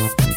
Thank 0.00 0.20
you 0.22 0.29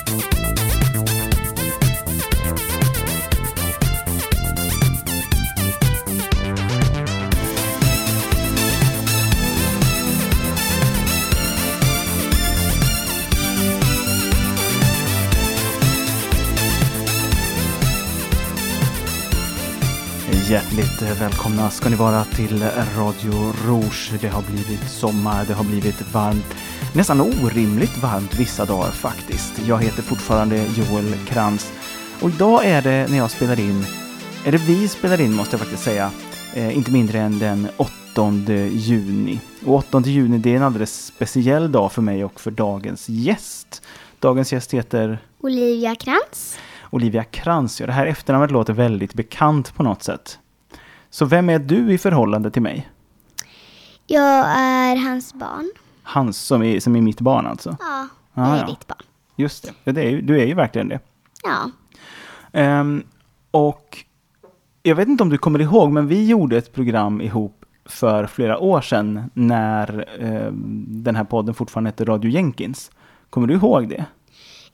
Hjärtligt 20.78 21.22
välkomna 21.22 21.70
ska 21.70 21.90
ni 21.90 21.96
vara 21.96 22.24
till 22.24 22.64
Radio 22.98 23.54
Rouge. 23.66 24.12
Det 24.22 24.28
har 24.28 24.42
blivit 24.42 24.90
sommar, 24.90 25.46
det 25.46 25.54
har 25.54 25.64
blivit 25.64 26.14
varmt. 26.14 26.56
Nästan 26.96 27.22
orimligt 27.22 27.98
varmt 27.98 28.40
vissa 28.40 28.66
dagar 28.66 28.92
faktiskt. 28.92 29.68
Jag 29.68 29.84
heter 29.84 30.02
fortfarande 30.02 30.56
Joel 30.56 31.14
Krantz. 31.28 31.74
Och 32.22 32.30
idag 32.30 32.66
är 32.66 32.82
det 32.82 33.08
när 33.10 33.18
jag 33.18 33.32
spelar 33.32 33.60
in, 33.60 33.86
är 34.46 34.52
det 34.52 34.58
vi 34.58 34.88
spelar 34.88 35.22
in 35.22 35.34
måste 35.34 35.54
jag 35.54 35.62
faktiskt 35.62 35.84
säga, 35.84 36.12
eh, 36.54 36.78
inte 36.78 36.92
mindre 36.92 37.20
än 37.20 37.40
den 37.40 37.68
8 37.78 38.32
juni. 38.72 39.40
Och 39.66 39.76
8 39.76 40.02
juni 40.06 40.38
det 40.38 40.52
är 40.52 40.56
en 40.56 40.64
alldeles 40.64 41.06
speciell 41.06 41.72
dag 41.72 41.92
för 41.92 42.02
mig 42.02 42.26
och 42.26 42.40
för 42.40 42.52
dagens 42.52 43.10
gäst. 43.10 43.82
Dagens 44.20 44.54
gäst 44.54 44.74
heter 44.74 45.20
Olivia 45.40 45.96
Krantz. 45.96 46.58
Olivia 46.90 47.24
Krantz. 47.24 47.80
Ja, 47.80 47.86
det 47.88 47.94
här 47.94 48.06
efternamnet 48.06 48.52
låter 48.52 48.74
väldigt 48.74 49.14
bekant 49.14 49.76
på 49.76 49.84
något 49.84 50.04
sätt. 50.04 50.40
Så 51.14 51.26
vem 51.26 51.50
är 51.50 51.60
du 51.60 51.94
i 51.94 51.98
förhållande 51.98 52.52
till 52.52 52.62
mig? 52.62 52.90
Jag 54.08 54.46
är 54.58 54.96
hans 55.10 55.34
barn. 55.34 55.72
Hans 56.04 56.38
som 56.38 56.64
är, 56.64 56.80
som 56.80 56.96
är 56.96 57.02
mitt 57.02 57.22
barn 57.22 57.46
alltså? 57.48 57.78
Ja, 57.80 58.08
Ah, 58.34 58.48
jag 58.50 58.56
är 58.58 58.62
ja. 58.62 58.66
ditt 58.68 58.88
barn. 58.88 58.98
Just 59.36 59.64
det, 59.64 59.72
ja, 59.84 59.92
det 59.92 60.02
är, 60.02 60.10
ju- 60.10 60.22
du 60.22 60.42
är 60.42 60.46
ju 60.46 60.54
verkligen 60.54 60.88
det. 60.88 61.00
Ja. 61.44 61.70
Ehm, 62.60 63.04
och 63.52 63.98
jag 64.84 64.96
vet 64.96 65.08
inte 65.08 65.24
om 65.24 65.30
du 65.30 65.38
kommer 65.38 65.62
ihåg, 65.62 65.92
men 65.92 66.08
vi 66.08 66.28
gjorde 66.28 66.58
ett 66.58 66.74
program 66.74 67.22
ihop 67.22 67.66
för 67.86 68.26
flera 68.28 68.58
år 68.60 68.82
sedan 68.82 69.32
när 69.34 70.06
ehm, 70.22 70.86
den 70.88 71.16
här 71.16 71.24
podden 71.24 71.54
fortfarande 71.56 71.88
hette 71.88 72.06
Radio 72.06 72.32
Jenkins. 72.32 72.92
Kommer 73.30 73.48
du 73.48 73.54
ihåg 73.54 73.90
det? 73.90 74.06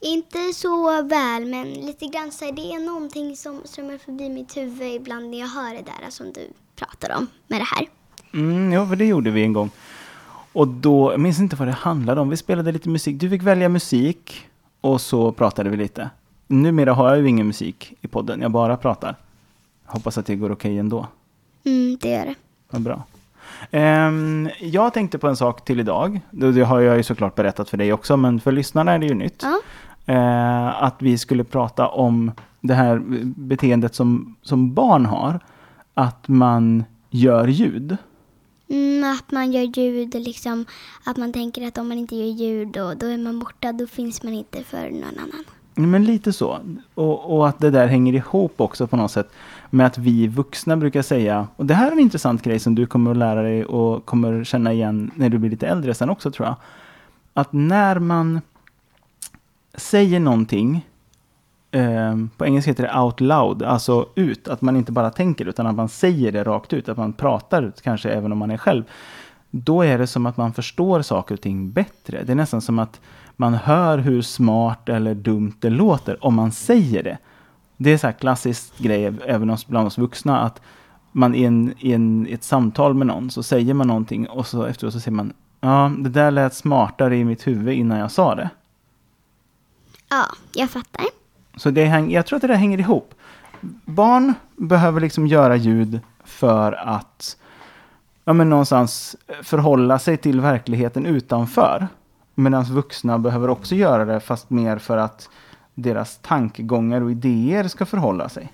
Inte 0.00 0.52
så 0.54 1.02
väl, 1.02 1.46
men 1.46 1.72
lite 1.72 2.06
grann 2.06 2.32
så 2.32 2.44
här, 2.44 2.52
det 2.52 2.74
är 2.74 2.86
någonting 2.86 3.36
som 3.36 3.60
strömmar 3.64 3.98
förbi 3.98 4.28
mitt 4.28 4.56
huvud 4.56 4.94
ibland 4.94 5.30
när 5.30 5.40
jag 5.40 5.46
hör 5.46 5.74
det 5.74 5.82
där 5.82 6.10
som 6.10 6.32
du 6.32 6.48
pratar 6.76 7.16
om 7.16 7.26
med 7.46 7.60
det 7.60 7.64
här. 7.64 7.88
Mm, 8.32 8.72
ja, 8.72 8.86
för 8.86 8.96
det 8.96 9.04
gjorde 9.04 9.30
vi 9.30 9.42
en 9.42 9.52
gång. 9.52 9.70
Och 10.52 10.68
då, 10.68 11.12
jag 11.12 11.20
minns 11.20 11.38
inte 11.38 11.56
vad 11.56 11.68
det 11.68 11.72
handlade 11.72 12.20
om. 12.20 12.28
Vi 12.28 12.36
spelade 12.36 12.72
lite 12.72 12.88
musik. 12.88 13.20
Du 13.20 13.30
fick 13.30 13.42
välja 13.42 13.68
musik 13.68 14.46
och 14.80 15.00
så 15.00 15.32
pratade 15.32 15.70
vi 15.70 15.76
lite. 15.76 16.10
Numera 16.46 16.92
har 16.92 17.08
jag 17.08 17.18
ju 17.18 17.28
ingen 17.28 17.46
musik 17.46 17.94
i 18.00 18.08
podden, 18.08 18.40
jag 18.40 18.50
bara 18.50 18.76
pratar. 18.76 19.16
Hoppas 19.84 20.18
att 20.18 20.26
det 20.26 20.36
går 20.36 20.52
okej 20.52 20.78
ändå. 20.78 21.06
Mm, 21.64 21.98
det 22.00 22.08
gör 22.08 22.24
det. 22.24 22.34
Vad 22.70 22.82
bra. 22.82 23.04
Ehm, 23.70 24.50
jag 24.60 24.94
tänkte 24.94 25.18
på 25.18 25.28
en 25.28 25.36
sak 25.36 25.64
till 25.64 25.80
idag. 25.80 26.20
Det 26.30 26.52
det 26.52 26.62
har 26.62 26.80
jag 26.80 26.96
ju 26.96 27.02
såklart 27.02 27.34
berättat 27.34 27.70
för 27.70 27.76
dig 27.76 27.92
också, 27.92 28.16
men 28.16 28.40
för 28.40 28.52
lyssnarna 28.52 28.92
är 28.92 28.98
det 28.98 29.06
ju 29.06 29.14
nytt. 29.14 29.42
Ja. 29.42 29.60
Eh, 30.10 30.82
att 30.82 30.94
vi 30.98 31.18
skulle 31.18 31.44
prata 31.44 31.88
om 31.88 32.32
det 32.60 32.74
här 32.74 33.02
beteendet 33.36 33.94
som, 33.94 34.36
som 34.42 34.74
barn 34.74 35.06
har. 35.06 35.40
Att 35.94 36.28
man 36.28 36.84
gör 37.10 37.48
ljud. 37.48 37.96
Mm, 38.68 39.12
att 39.12 39.32
man 39.32 39.52
gör 39.52 39.78
ljud, 39.78 40.14
liksom, 40.14 40.64
att 41.04 41.16
man 41.16 41.32
tänker 41.32 41.68
att 41.68 41.78
om 41.78 41.88
man 41.88 41.98
inte 41.98 42.16
gör 42.16 42.26
ljud 42.26 42.68
då, 42.68 42.94
då 42.94 43.06
är 43.06 43.18
man 43.18 43.38
borta, 43.38 43.72
då 43.72 43.86
finns 43.86 44.22
man 44.22 44.32
inte 44.32 44.64
för 44.64 44.90
någon 44.90 45.18
annan. 45.18 45.44
Men 45.74 46.04
lite 46.04 46.32
så. 46.32 46.58
Och, 46.94 47.36
och 47.36 47.48
att 47.48 47.58
det 47.58 47.70
där 47.70 47.86
hänger 47.86 48.12
ihop 48.12 48.60
också 48.60 48.86
på 48.86 48.96
något 48.96 49.10
sätt 49.10 49.32
med 49.70 49.86
att 49.86 49.98
vi 49.98 50.26
vuxna 50.26 50.76
brukar 50.76 51.02
säga, 51.02 51.48
och 51.56 51.66
det 51.66 51.74
här 51.74 51.88
är 51.88 51.92
en 51.92 52.00
intressant 52.00 52.42
grej 52.42 52.58
som 52.58 52.74
du 52.74 52.86
kommer 52.86 53.10
att 53.10 53.16
lära 53.16 53.42
dig 53.42 53.64
och 53.64 54.06
kommer 54.06 54.44
känna 54.44 54.72
igen 54.72 55.10
när 55.14 55.28
du 55.28 55.38
blir 55.38 55.50
lite 55.50 55.66
äldre 55.66 55.94
sen 55.94 56.10
också 56.10 56.30
tror 56.30 56.46
jag. 56.48 56.56
Att 57.34 57.52
när 57.52 57.98
man 57.98 58.40
säger 59.80 60.20
någonting, 60.20 60.86
eh, 61.70 62.16
på 62.36 62.46
engelska 62.46 62.70
heter 62.70 62.86
det 62.86 63.00
out 63.00 63.20
loud, 63.20 63.62
alltså 63.62 64.08
ut, 64.14 64.48
att 64.48 64.62
man 64.62 64.76
inte 64.76 64.92
bara 64.92 65.10
tänker 65.10 65.48
utan 65.48 65.66
att 65.66 65.74
man 65.74 65.88
säger 65.88 66.32
det 66.32 66.44
rakt 66.44 66.72
ut, 66.72 66.88
att 66.88 66.96
man 66.96 67.12
pratar 67.12 67.62
ut 67.62 67.82
kanske 67.82 68.10
även 68.10 68.32
om 68.32 68.38
man 68.38 68.50
är 68.50 68.56
själv. 68.56 68.84
Då 69.50 69.82
är 69.82 69.98
det 69.98 70.06
som 70.06 70.26
att 70.26 70.36
man 70.36 70.52
förstår 70.52 71.02
saker 71.02 71.34
och 71.34 71.40
ting 71.40 71.70
bättre. 71.70 72.22
Det 72.24 72.32
är 72.32 72.36
nästan 72.36 72.60
som 72.60 72.78
att 72.78 73.00
man 73.36 73.54
hör 73.54 73.98
hur 73.98 74.22
smart 74.22 74.88
eller 74.88 75.14
dumt 75.14 75.52
det 75.60 75.70
låter 75.70 76.24
om 76.24 76.34
man 76.34 76.52
säger 76.52 77.02
det. 77.02 77.18
Det 77.76 77.90
är 77.90 77.98
så 77.98 78.06
här 78.06 78.14
klassiskt 78.14 78.78
grej 78.78 79.12
även 79.26 79.56
bland 79.66 79.86
oss 79.86 79.98
vuxna 79.98 80.40
att 80.40 80.60
man 81.12 81.34
i, 81.34 81.42
en, 81.42 81.74
i, 81.78 81.92
en, 81.92 82.26
i 82.26 82.32
ett 82.32 82.44
samtal 82.44 82.94
med 82.94 83.06
någon 83.06 83.30
så 83.30 83.42
säger 83.42 83.74
man 83.74 83.86
någonting 83.86 84.28
och 84.28 84.46
så 84.46 84.64
efteråt 84.64 84.92
så 84.92 85.00
säger 85.00 85.16
man 85.16 85.32
ja, 85.60 85.92
det 85.98 86.08
där 86.08 86.30
lät 86.30 86.54
smartare 86.54 87.16
i 87.16 87.24
mitt 87.24 87.46
huvud 87.46 87.74
innan 87.74 87.98
jag 87.98 88.10
sa 88.10 88.34
det. 88.34 88.50
Ja, 90.10 90.26
jag 90.52 90.70
fattar. 90.70 91.06
Så 91.56 91.70
det 91.70 91.84
häng, 91.84 92.10
jag 92.10 92.26
tror 92.26 92.36
att 92.36 92.40
det 92.40 92.48
där 92.48 92.54
hänger 92.54 92.80
ihop. 92.80 93.14
Barn 93.84 94.34
behöver 94.56 95.00
liksom 95.00 95.26
göra 95.26 95.56
ljud 95.56 96.00
för 96.24 96.72
att 96.72 97.36
ja, 98.24 98.32
men 98.32 98.50
någonstans 98.50 99.16
förhålla 99.42 99.98
sig 99.98 100.16
till 100.16 100.40
verkligheten 100.40 101.06
utanför. 101.06 101.88
Medan 102.34 102.64
vuxna 102.64 103.18
behöver 103.18 103.50
också 103.50 103.74
göra 103.74 104.04
det 104.04 104.20
fast 104.20 104.50
mer 104.50 104.78
för 104.78 104.96
att 104.96 105.28
deras 105.74 106.18
tankegångar 106.18 107.00
och 107.00 107.10
idéer 107.10 107.68
ska 107.68 107.86
förhålla 107.86 108.28
sig. 108.28 108.52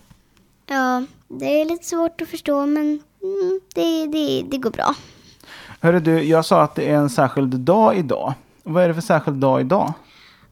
Ja, 0.67 1.05
det 1.29 1.61
är 1.61 1.65
lite 1.65 1.85
svårt 1.85 2.21
att 2.21 2.29
förstå, 2.29 2.67
men 2.67 3.01
mm, 3.23 3.61
det, 3.75 4.07
det, 4.07 4.43
det 4.51 4.59
går 4.59 4.71
bra. 4.71 4.95
Hörru 5.81 6.01
du, 6.01 6.23
jag 6.23 6.45
sa 6.45 6.63
att 6.63 6.75
det 6.75 6.91
är 6.91 6.95
en 6.95 7.11
särskild 7.11 7.55
dag 7.55 7.97
idag. 7.97 8.35
Vad 8.63 8.85
är 8.85 8.89
det 8.89 8.95
för 8.95 9.01
särskild 9.01 9.37
dag 9.37 9.61
idag? 9.61 9.93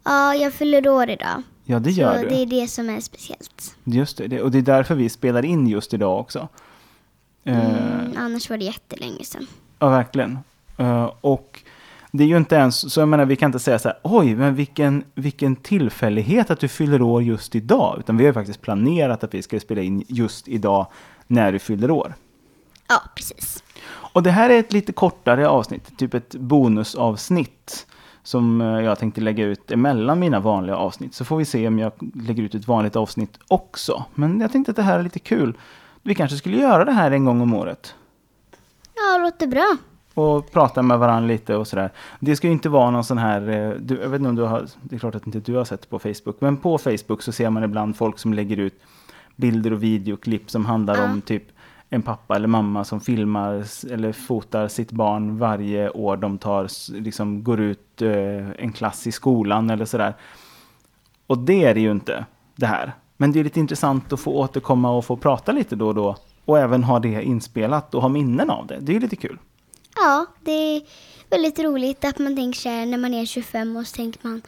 Ja, 0.04 0.34
jag 0.34 0.52
fyller 0.52 0.88
år 0.88 1.10
idag. 1.10 1.42
Ja, 1.64 1.78
det 1.78 1.90
gör 1.90 2.16
så 2.16 2.22
du. 2.22 2.28
det 2.28 2.34
är 2.42 2.46
det 2.46 2.68
som 2.68 2.90
är 2.90 3.00
speciellt. 3.00 3.76
Just 3.84 4.16
det, 4.16 4.42
och 4.42 4.50
det 4.50 4.58
är 4.58 4.62
därför 4.62 4.94
vi 4.94 5.08
spelar 5.08 5.44
in 5.44 5.66
just 5.66 5.94
idag 5.94 6.20
också. 6.20 6.48
Eh, 7.44 7.64
Mm, 7.70 8.12
annars 8.16 8.50
var 8.50 8.56
det 8.58 8.64
jättelänge 8.64 9.24
sedan. 9.24 9.46
Ja, 9.78 9.88
verkligen. 9.88 10.38
Eh, 10.76 11.10
och 11.20 11.62
det 12.12 12.24
är 12.24 12.28
ju 12.28 12.36
inte 12.36 12.54
ens, 12.54 12.92
så 12.92 13.00
jag 13.00 13.08
menar, 13.08 13.24
vi 13.24 13.36
kan 13.36 13.48
inte 13.48 13.58
säga 13.58 13.78
så 13.78 13.88
här, 13.88 13.98
oj, 14.02 14.34
men 14.34 14.54
vilken, 14.54 15.04
vilken 15.14 15.56
tillfällighet 15.56 16.50
att 16.50 16.60
du 16.60 16.68
fyller 16.68 17.02
år 17.02 17.22
just 17.22 17.54
idag. 17.54 17.96
Utan 17.98 18.16
vi 18.16 18.24
har 18.24 18.28
ju 18.28 18.34
faktiskt 18.34 18.60
planerat 18.60 19.24
att 19.24 19.34
vi 19.34 19.42
ska 19.42 19.60
spela 19.60 19.82
in 19.82 20.04
just 20.08 20.48
idag 20.48 20.86
när 21.26 21.52
du 21.52 21.58
fyller 21.58 21.90
år. 21.90 22.14
Ja, 22.88 23.02
precis. 23.16 23.62
Och 23.86 24.22
det 24.22 24.30
här 24.30 24.50
är 24.50 24.58
ett 24.58 24.72
lite 24.72 24.92
kortare 24.92 25.48
avsnitt, 25.48 25.98
typ 25.98 26.14
ett 26.14 26.34
bonusavsnitt. 26.34 27.86
Som 28.26 28.60
eh, 28.60 28.66
jag 28.66 28.98
tänkte 28.98 29.20
lägga 29.20 29.44
ut 29.44 29.70
emellan 29.70 30.18
mina 30.20 30.40
vanliga 30.40 30.76
avsnitt. 30.76 31.14
Så 31.14 31.24
får 31.24 31.36
vi 31.36 31.44
se 31.44 31.68
om 31.68 31.78
jag 31.78 31.92
lägger 32.14 32.42
ut 32.42 32.54
ett 32.54 32.68
vanligt 32.68 32.96
avsnitt 32.96 33.38
också. 33.48 34.04
Men 34.14 34.40
jag 34.40 34.52
tänkte 34.52 34.70
att 34.70 34.76
det 34.76 34.82
här 34.82 34.98
är 34.98 35.02
lite 35.02 35.18
kul. 35.18 35.56
Vi 36.02 36.14
kanske 36.14 36.36
skulle 36.36 36.56
göra 36.56 36.84
det 36.84 36.92
här 36.92 37.10
en 37.10 37.24
gång 37.24 37.40
om 37.40 37.54
året. 37.54 37.94
Ja, 38.94 39.18
det 39.18 39.24
låter 39.24 39.46
bra. 39.46 39.76
och 40.14 40.50
prata 40.52 40.82
med 40.82 40.98
varandra 40.98 41.28
lite 41.28 41.56
och 41.56 41.66
sådär. 41.66 41.90
Det 42.20 42.36
ska 42.36 42.46
ju 42.46 42.52
inte 42.52 42.68
vara 42.68 42.90
någon 42.90 43.04
sån 43.04 43.18
här, 43.18 43.48
eh, 43.48 43.70
du, 43.80 43.98
jag 44.00 44.08
vet 44.08 44.18
inte 44.18 44.28
om 44.28 44.34
du 44.36 44.42
har, 44.42 44.66
det 44.82 44.94
är 44.94 44.98
klart 44.98 45.14
att 45.14 45.26
inte 45.26 45.40
du 45.40 45.54
har 45.56 45.64
sett 45.64 45.90
på 45.90 45.98
Facebook, 45.98 46.36
men 46.40 46.56
på 46.56 46.78
Facebook 46.78 47.22
så 47.22 47.32
ser 47.32 47.50
man 47.50 47.64
ibland 47.64 47.96
folk 47.96 48.18
som 48.18 48.34
lägger 48.34 48.56
ut 48.56 48.80
bilder 49.36 49.72
och 49.72 49.82
videoklipp 49.82 50.50
som 50.50 50.64
handlar 50.66 50.96
Ja. 50.96 51.04
om 51.04 51.20
typ 51.20 51.42
en 51.90 52.02
pappa 52.02 52.36
eller 52.36 52.48
mamma 52.48 52.84
som 52.84 53.00
filmar 53.00 53.64
eller 53.92 54.12
fotar 54.12 54.68
sitt 54.68 54.92
barn 54.92 55.38
varje 55.38 55.90
år 55.90 56.16
de 56.16 56.38
tar, 56.38 56.68
liksom 57.00 57.44
går 57.44 57.60
ut 57.60 57.83
eh, 58.02 58.50
en 58.58 58.72
klass 58.72 59.06
i 59.06 59.12
skolan 59.12 59.70
eller 59.70 59.84
sådär. 59.84 60.14
Och 61.26 61.38
det 61.38 61.64
är 61.64 61.74
det 61.74 61.80
ju 61.80 61.90
inte, 61.90 62.24
det 62.56 62.66
här. 62.66 62.92
Men 63.16 63.32
det 63.32 63.40
är 63.40 63.44
lite 63.44 63.60
intressant 63.60 64.12
att 64.12 64.20
få 64.20 64.32
återkomma 64.32 64.90
och 64.90 65.04
få 65.04 65.16
prata 65.16 65.52
lite 65.52 65.76
då 65.76 65.88
och 65.88 65.94
då. 65.94 66.16
Och 66.44 66.58
även 66.58 66.84
ha 66.84 66.98
det 66.98 67.22
inspelat 67.22 67.94
och 67.94 68.02
ha 68.02 68.08
minnen 68.08 68.50
av 68.50 68.66
det. 68.66 68.78
Det 68.80 68.92
är 68.92 68.94
ju 68.94 69.00
lite 69.00 69.16
kul. 69.16 69.38
Ja, 69.96 70.26
det 70.40 70.52
är 70.52 70.82
väldigt 71.30 71.58
roligt 71.58 72.04
att 72.04 72.18
man 72.18 72.36
tänker 72.36 72.60
så 72.60 72.68
här 72.68 72.86
när 72.86 72.98
man 72.98 73.14
är 73.14 73.26
25 73.26 73.76
och 73.76 73.86
så 73.86 73.96
tänker 73.96 74.28
man 74.28 74.42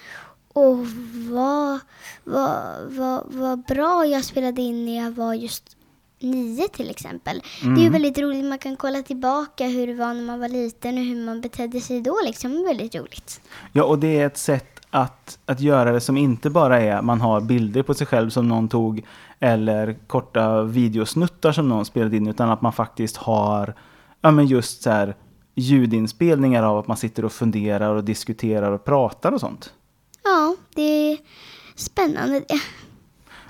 Åh, 0.59 0.87
vad, 1.31 1.81
vad, 2.25 2.63
vad, 2.87 3.25
vad 3.27 3.65
bra 3.65 4.07
jag 4.07 4.25
spelade 4.25 4.63
in 4.63 4.85
när 4.85 4.97
jag 4.97 5.11
var 5.11 5.35
just 5.35 5.76
nio 6.21 6.69
till 6.69 6.91
exempel. 6.91 7.43
Det 7.63 7.81
är 7.81 7.85
ju 7.85 7.89
väldigt 7.89 8.19
roligt, 8.19 8.45
man 8.45 8.59
kan 8.59 8.77
kolla 8.77 9.03
tillbaka 9.03 9.65
hur 9.67 9.87
det 9.87 9.95
var 9.95 10.15
när 10.15 10.23
man 10.23 10.41
var 10.41 10.49
liten 10.49 10.99
och 10.99 11.05
hur 11.05 11.27
man 11.27 11.41
betedde 11.41 11.81
sig 11.81 12.01
då 12.01 12.19
liksom. 12.25 12.53
Det 12.53 12.59
är 12.59 12.67
väldigt 12.67 12.95
roligt. 12.95 13.41
Ja, 13.73 13.85
och 13.85 13.99
det 13.99 14.21
är 14.21 14.27
ett 14.27 14.39
sätt 14.39 14.81
att, 14.91 15.39
att 15.47 15.61
göra 15.61 15.93
det 15.93 16.01
som 16.01 16.17
inte 16.17 16.51
bara 16.51 16.81
är 16.81 17.03
man 17.03 17.21
har 17.21 17.41
bilder 17.41 17.83
på 17.83 17.95
sig 17.95 18.07
själv 18.07 18.31
som 18.31 18.49
någon 18.49 18.69
tog 18.69 19.07
eller 19.41 19.97
korta 20.07 20.63
videosnuttar 20.63 21.53
som 21.53 21.69
någon 21.69 21.85
spelade 21.85 22.17
in 22.17 22.29
utan 22.29 22.51
att 22.51 22.63
man 22.63 22.73
faktiskt 22.73 23.17
har 23.17 23.75
ja, 24.21 24.31
men 24.31 24.47
just 24.47 24.83
så 24.83 24.91
här, 24.91 25.17
ljudinspelningar 25.55 26.63
av 26.63 26.79
att 26.79 26.87
man 26.87 26.97
sitter 26.97 27.25
och 27.25 27.33
funderar 27.33 27.95
och 27.95 28.05
diskuterar 28.05 28.73
och 28.73 28.85
pratar 28.85 29.33
och 29.33 29.41
sånt. 29.41 29.73
Ja, 30.25 30.57
det, 30.75 31.13
är 31.13 31.19
spännande 31.75 32.41
det. 32.49 32.61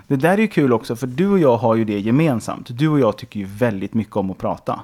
Det 0.07 0.17
där 0.17 0.33
är 0.33 0.39
ju 0.39 0.49
kul 0.49 0.73
också, 0.73 0.97
för 0.97 1.07
du 1.07 1.29
och 1.29 1.39
jag 1.39 1.57
har 1.57 1.75
ju 1.75 1.85
det 1.85 1.99
gemensamt. 2.01 2.79
Du 2.79 2.89
och 2.89 3.01
jag 3.01 3.19
tycker 3.19 3.41
ju 3.41 3.47
väldigt 3.47 3.95
mycket 3.95 4.17
om 4.17 4.31
att 4.31 4.39
prata. 4.39 4.81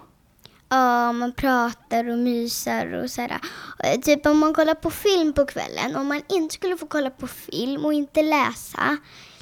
Ja, 0.69 1.13
man 1.13 1.33
pratar 1.33 2.09
och 2.11 2.19
mysar 2.19 3.03
och 3.03 3.11
sådär. 3.11 3.41
Eh, 3.79 4.01
Typ 4.01 4.27
om 4.27 4.39
man 4.39 4.55
kollar 4.55 4.75
på 4.75 4.91
film 4.91 5.33
på 5.33 5.47
kvällen, 5.47 5.97
om 5.97 6.09
man 6.09 6.21
inte 6.29 6.55
skulle 6.55 6.77
få 6.77 6.87
kolla 6.87 7.11
på 7.11 7.27
film 7.27 7.85
och 7.85 7.93
inte 7.93 8.23
läsa, 8.23 8.97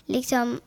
liksom 0.06 0.60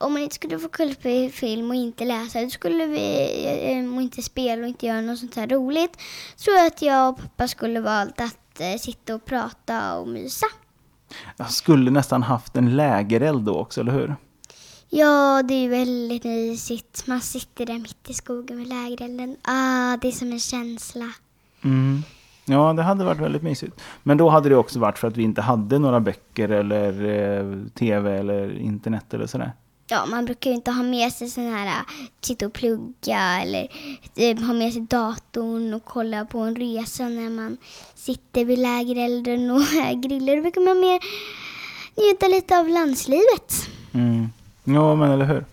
om 0.00 0.12
man 0.12 0.22
inte 0.22 0.34
skulle 0.34 0.58
få 0.58 0.68
kolla 0.68 0.94
på 0.94 1.28
film 1.32 1.70
och 1.70 1.74
inte 1.76 2.04
läsa, 2.04 2.42
då 2.42 2.50
skulle 2.50 2.86
vi 2.86 3.28
eh, 3.72 3.94
och 3.96 4.02
inte 4.02 4.22
spela 4.22 4.62
och 4.62 4.68
inte 4.68 4.86
göra 4.86 5.00
något 5.00 5.18
sånt 5.18 5.36
här 5.36 5.46
roligt, 5.46 5.96
tror 6.44 6.56
jag 6.56 6.66
att 6.66 6.82
jag 6.82 7.08
och 7.08 7.18
pappa 7.18 7.48
skulle 7.48 7.80
valt 7.80 8.20
att 8.20 8.60
eh, 8.60 8.78
sitta 8.80 9.14
och 9.14 9.24
prata 9.24 9.98
och 9.98 10.08
mysa. 10.08 10.46
Jag 11.36 11.50
skulle 11.50 11.90
nästan 11.90 12.22
haft 12.22 12.56
en 12.56 12.76
lägereld 12.76 13.42
då 13.44 13.56
också, 13.58 13.80
eller 13.80 13.92
hur? 13.92 14.16
Ja, 14.92 15.42
det 15.42 15.54
är 15.54 15.68
väldigt 15.68 16.24
mysigt. 16.24 17.06
Man 17.06 17.20
sitter 17.20 17.66
där 17.66 17.78
mitt 17.78 18.10
i 18.10 18.14
skogen 18.14 18.58
med 18.58 18.68
lägerelden. 18.68 19.36
Ah, 19.42 19.96
det 19.96 20.08
är 20.08 20.12
som 20.12 20.32
en 20.32 20.40
känsla. 20.40 21.08
Mm. 21.64 22.02
Ja, 22.44 22.72
det 22.72 22.82
hade 22.82 23.04
varit 23.04 23.20
väldigt 23.20 23.42
mysigt. 23.42 23.80
Men 24.02 24.16
då 24.16 24.28
hade 24.28 24.48
det 24.48 24.56
också 24.56 24.78
varit 24.78 24.98
för 24.98 25.08
att 25.08 25.16
vi 25.16 25.22
inte 25.22 25.42
hade 25.42 25.78
några 25.78 26.00
böcker 26.00 26.48
eller 26.48 27.04
eh, 27.04 27.66
tv 27.74 28.18
eller 28.18 28.58
internet 28.58 29.14
eller 29.14 29.26
sådär. 29.26 29.52
Ja, 29.86 30.06
man 30.06 30.24
brukar 30.24 30.50
ju 30.50 30.56
inte 30.56 30.70
ha 30.70 30.82
med 30.82 31.12
sig 31.12 31.30
sån 31.30 31.52
här, 31.52 31.66
äh, 31.66 31.72
sitta 32.20 32.46
och 32.46 32.52
plugga 32.52 33.42
eller 33.42 33.68
eh, 34.16 34.38
ha 34.38 34.52
med 34.52 34.72
sig 34.72 34.82
datorn 34.82 35.74
och 35.74 35.84
kolla 35.84 36.24
på 36.24 36.38
en 36.38 36.56
resa 36.56 37.08
när 37.08 37.30
man 37.30 37.56
sitter 37.94 38.44
vid 38.44 38.58
lägerelden 38.58 39.50
och 39.50 39.60
grillar. 40.02 40.36
Då 40.36 40.42
brukar 40.42 40.60
man 40.60 40.80
mer 40.80 41.00
njuta 41.96 42.28
lite 42.28 42.58
av 42.58 42.68
landslivet. 42.68 43.54
Mm. 43.92 44.28
Ja, 44.64 44.94
men 44.94 45.10
eller 45.10 45.24
hur? 45.24 45.44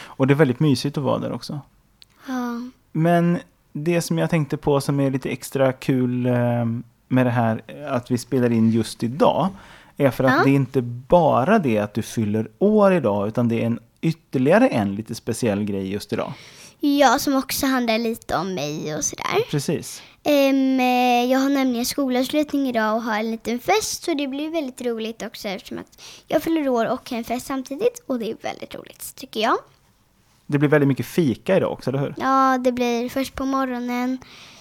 Och 0.00 0.26
det 0.26 0.32
är 0.34 0.36
väldigt 0.36 0.60
mysigt 0.60 0.98
att 0.98 1.04
vara 1.04 1.18
där 1.18 1.32
också. 1.32 1.60
Ja. 2.26 2.60
Men 2.92 3.38
det 3.72 4.02
som 4.02 4.18
jag 4.18 4.30
tänkte 4.30 4.56
på 4.56 4.80
som 4.80 5.00
är 5.00 5.10
lite 5.10 5.28
extra 5.30 5.72
kul 5.72 6.26
eh, 6.26 6.34
med 7.08 7.26
det 7.26 7.30
här 7.30 7.62
att 7.88 8.10
vi 8.10 8.18
spelar 8.18 8.50
in 8.52 8.70
just 8.70 9.02
idag 9.02 9.48
är 9.96 10.10
för 10.10 10.24
att 10.24 10.32
Ja. 10.32 10.44
det 10.44 10.50
är 10.50 10.54
inte 10.54 10.82
bara 10.82 11.58
det 11.58 11.78
att 11.78 11.94
du 11.94 12.02
fyller 12.02 12.48
år 12.58 12.92
idag 12.92 13.28
utan 13.28 13.48
det 13.48 13.62
är 13.62 13.66
en 13.66 13.78
ytterligare 14.00 14.68
en 14.68 14.94
lite 14.94 15.14
speciell 15.14 15.64
grej 15.64 15.92
just 15.92 16.12
idag. 16.12 16.32
ja, 16.80 17.18
som 17.18 17.36
också 17.36 17.66
handlar 17.66 17.98
lite 17.98 18.36
om 18.36 18.54
mig 18.54 18.96
och 18.96 19.04
sådär. 19.04 19.50
Precis. 19.50 20.02
Eh, 20.22 21.24
jag 21.30 21.38
har 21.38 21.48
nämligen 21.48 21.86
skolavslutning 21.86 22.68
idag 22.68 22.96
och 22.96 23.02
har 23.02 23.18
en 23.18 23.30
liten 23.30 23.60
fest 23.60 24.04
så 24.04 24.14
det 24.14 24.26
blir 24.26 24.50
väldigt 24.50 24.82
roligt 24.82 25.22
också 25.22 25.48
eftersom 25.48 25.78
att 25.78 26.02
jag 26.26 26.42
fyller 26.42 26.68
år 26.68 26.84
och 26.86 27.10
har 27.10 27.18
en 27.18 27.24
fest 27.24 27.46
samtidigt 27.46 28.02
och 28.06 28.18
det 28.18 28.30
är 28.30 28.36
väldigt 28.42 28.74
roligt 28.74 29.14
tycker 29.16 29.40
jag. 29.40 29.56
Det 30.46 30.58
blir 30.58 30.68
väldigt 30.68 30.88
mycket 30.88 31.06
fika 31.06 31.56
idag 31.56 31.72
också, 31.72 31.90
eller 31.90 32.00
hur? 32.00 32.14
Ja, 32.18 32.58
det 32.58 32.72
blir 32.72 33.08
först 33.08 33.34
på 33.34 33.44
morgonen, 33.44 34.18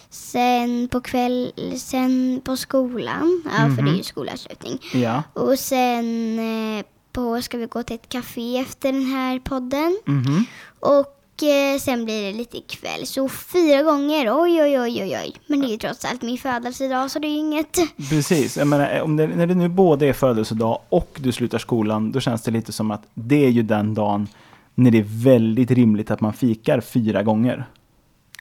sen 0.10 0.88
på 0.92 1.02
kväll, 1.02 1.52
sen 1.78 2.42
på 2.46 2.58
skolan. 2.58 3.44
Ja, 3.46 3.76
för 3.76 3.84
det 3.84 3.92
är 3.92 3.96
ju 3.96 4.04
skolavslutning. 4.04 4.80
Ja. 4.94 5.24
Och 5.34 5.60
sen 5.60 6.40
eh, 6.80 6.86
på, 7.12 7.42
ska 7.42 7.58
vi 7.58 7.66
gå 7.66 7.84
till 7.84 7.96
ett 7.96 8.10
café 8.10 8.58
efter 8.58 8.92
den 8.92 9.06
här 9.06 9.40
podden. 9.40 10.00
Mhm. 10.06 10.46
Och 10.80 11.17
eh, 11.44 11.80
sen 11.80 12.06
blir 12.06 12.24
det 12.24 12.38
lite 12.38 12.58
ikväll. 12.58 13.06
Så 13.06 13.30
fyra 13.30 13.84
gånger, 13.84 14.42
oj 14.42 14.62
oj 14.62 14.80
oj 14.80 15.04
oj 15.04 15.18
oj. 15.24 15.36
Men 15.48 15.60
det 15.60 15.68
är 15.68 15.70
ju 15.70 15.78
trots 15.78 16.06
allt 16.06 16.22
min 16.22 16.38
födelsedag 16.38 17.12
så 17.12 17.20
det 17.20 17.28
är 17.28 17.32
ju 17.32 17.38
inget. 17.38 17.78
Precis, 18.10 18.58
jag 18.58 18.68
menar, 18.68 19.02
om 19.02 19.18
det, 19.18 19.28
när 19.28 19.48
det 19.48 19.56
nu 19.56 19.70
både 19.70 20.08
är 20.08 20.14
födelsedag 20.14 20.80
och 20.90 21.18
du 21.22 21.32
slutar 21.32 21.58
skolan, 21.58 22.12
då 22.12 22.20
känns 22.20 22.42
det 22.42 22.52
lite 22.52 22.72
som 22.72 22.92
att 22.92 23.02
det 23.14 23.46
är 23.46 23.50
ju 23.50 23.64
den 23.64 23.94
dagen 23.94 24.28
när 24.76 24.92
det 24.92 24.98
är 24.98 25.24
väldigt 25.24 25.72
rimligt 25.72 26.12
att 26.12 26.22
man 26.22 26.34
fikar 26.34 26.82
fyra 26.82 27.24
gånger. 27.24 27.66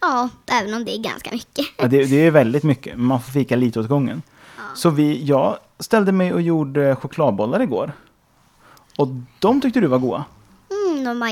Ja, 0.01 0.29
även 0.53 0.75
om 0.75 0.85
det 0.85 0.97
är 0.97 1.03
ganska 1.03 1.31
mycket. 1.31 1.67
Ja, 1.77 1.89
det, 1.89 2.05
det 2.05 2.17
är 2.17 2.31
väldigt 2.31 2.63
mycket, 2.63 2.99
man 2.99 3.23
får 3.23 3.33
fika 3.33 3.57
lite 3.57 3.81
åt 3.81 3.89
gången. 3.89 4.23
Så 4.75 4.91
vi, 4.91 5.25
jag 5.25 5.57
ställde 5.79 6.13
mig 6.13 6.33
och 6.33 6.43
gjorde 6.43 6.97
chokladbollar 6.97 7.63
igår. 7.63 7.93
Och 8.99 9.09
de 9.39 9.61
tyckte 9.61 9.81
du 9.81 9.87
var 9.87 9.99
goda. 9.99 10.25
Mm, 10.71 11.05
de 11.05 11.21
var 11.21 11.29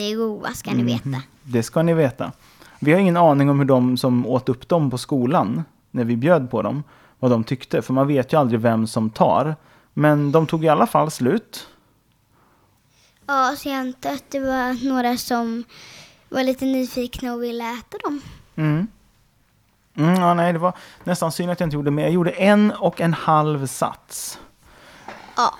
jättegoda 0.00 0.52
ska 0.54 0.70
ni 0.70 0.82
veta. 0.82 1.22
Det 1.42 1.62
ska 1.62 1.82
ni 1.82 1.94
veta. 1.94 2.32
Vi 2.78 2.92
har 2.92 3.00
ingen 3.00 3.16
aning 3.16 3.50
om 3.50 3.58
hur 3.58 3.66
de 3.66 3.96
som 3.96 4.26
åt 4.26 4.48
upp 4.48 4.68
dem 4.68 4.90
på 4.90 4.98
skolan, 4.98 5.64
när 5.90 6.04
vi 6.04 6.16
bjöd 6.16 6.50
på 6.50 6.62
dem, 6.62 6.82
vad 7.18 7.30
de 7.30 7.44
tyckte. 7.44 7.82
För 7.82 7.92
man 7.92 8.06
vet 8.06 8.32
ju 8.32 8.40
aldrig 8.40 8.60
vem 8.60 8.86
som 8.86 9.10
tar. 9.10 9.56
Men 9.94 10.32
de 10.32 10.46
tog 10.46 10.64
i 10.64 10.68
alla 10.68 10.86
fall 10.86 11.10
slut. 11.10 11.68
Ja, 13.26 13.54
så 13.58 13.68
jag 13.68 13.76
antar 13.76 14.12
att 14.12 14.30
det 14.30 14.40
var 14.40 14.88
några 14.88 15.16
som 15.16 15.64
var 16.28 16.42
lite 16.42 16.64
nyfikna 16.64 17.34
och 17.34 17.42
ville 17.42 17.64
äta 17.64 17.98
dem. 18.04 18.20
Mm. 18.56 18.86
Mm, 19.96 20.14
ja, 20.14 20.34
nej, 20.34 20.52
det 20.52 20.58
var 20.58 20.72
nästan 21.04 21.32
synd 21.32 21.50
att 21.50 21.60
jag 21.60 21.66
inte 21.66 21.76
gjorde 21.76 21.90
mer. 21.90 22.02
Jag 22.02 22.12
gjorde 22.12 22.30
en 22.30 22.72
och 22.72 23.00
en 23.00 23.14
halv 23.14 23.66
sats. 23.66 24.38
Ja, 25.36 25.54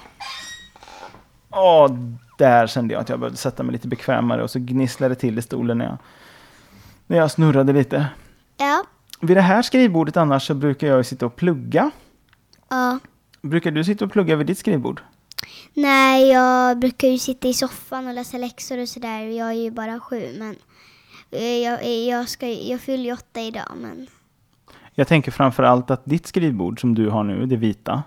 Åh, 1.51 1.91
där 2.37 2.67
kände 2.67 2.95
jag 2.95 3.01
att 3.01 3.09
jag 3.09 3.21
behövde 3.21 3.39
sätta 3.39 3.63
mig 3.63 3.73
lite 3.73 3.89
bekvämare 3.89 4.43
och 4.43 4.51
så 4.51 4.59
gnisslade 4.59 5.15
det 5.15 5.21
till 5.21 5.39
i 5.39 5.43
stolen 5.43 5.79
när 5.79 5.85
jag, 5.85 5.99
när 7.07 7.17
jag 7.17 7.31
snurrade 7.31 7.73
lite. 7.73 8.07
ja, 8.57 8.85
Vid 9.21 9.37
det 9.37 9.41
här 9.41 9.63
skrivbordet 9.63 10.17
annars 10.17 10.47
så 10.47 10.55
brukar 10.55 10.87
jag 10.87 10.97
ju 10.97 11.05
sitta 11.05 11.27
och 11.27 11.37
plugga. 11.37 11.91
ja. 12.69 12.99
Brukar 13.43 13.71
du 13.71 13.85
sitta 13.85 14.05
och 14.05 14.13
plugga 14.13 14.37
vid 14.37 14.47
ditt 14.47 14.59
skrivbord? 14.59 15.01
Nej, 15.75 16.29
jag 16.29 16.79
brukar 16.79 17.09
ju 17.09 17.19
sitta 17.19 17.49
i 17.49 17.55
soffan 17.55 18.07
och 18.07 18.15
läsa 18.15 18.39
läxor 18.39 18.79
och 18.79 18.89
sådär. 18.89 19.21
Jag 19.21 19.49
är 19.49 19.53
ju 19.53 19.71
bara 19.71 20.01
sju, 20.01 20.37
men 20.39 20.57
eh, 21.31 21.59
jag, 21.59 21.87
jag, 22.07 22.29
ska, 22.29 22.49
jag 22.49 22.81
fyller 22.81 23.05
ju 23.05 23.13
åtta 23.13 23.41
idag, 23.41 23.73
men 23.77 24.07
Jag 24.95 25.09
tänker 25.09 25.31
framför 25.33 25.63
allt 25.63 25.91
att 25.91 26.05
ditt 26.05 26.27
skrivbord 26.27 26.81
som 26.81 26.95
du 26.95 27.09
har 27.09 27.25
nu, 27.25 27.47
det 27.47 27.57
vita. 27.57 28.03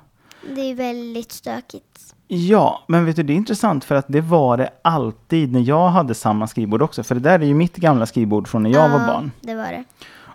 det 0.55 0.61
är 0.61 0.75
väldigt 0.75 1.31
stökigt. 1.31 2.15
Ja, 2.31 2.83
men 2.87 3.05
vet 3.05 3.15
du, 3.15 3.23
det 3.23 3.33
är 3.33 3.35
intressant 3.37 3.83
för 3.83 3.95
att 3.95 4.05
det 4.07 4.21
var 4.21 4.57
det 4.57 4.69
alltid 4.81 5.51
när 5.53 5.59
jag 5.59 5.89
hade 5.89 6.13
samma 6.15 6.47
skrivbord 6.47 6.81
också. 6.81 7.03
För 7.03 7.15
det 7.15 7.21
där 7.21 7.39
är 7.39 7.43
ju 7.45 7.53
mitt 7.53 7.75
gamla 7.75 8.05
skrivbord 8.05 8.47
från 8.47 8.63
när 8.63 8.69
jag 8.69 8.89
var 8.89 8.99
Ja, 8.99 9.07
barn. 9.07 9.31
det 9.41 9.55
var 9.55 9.63
det. 9.63 9.83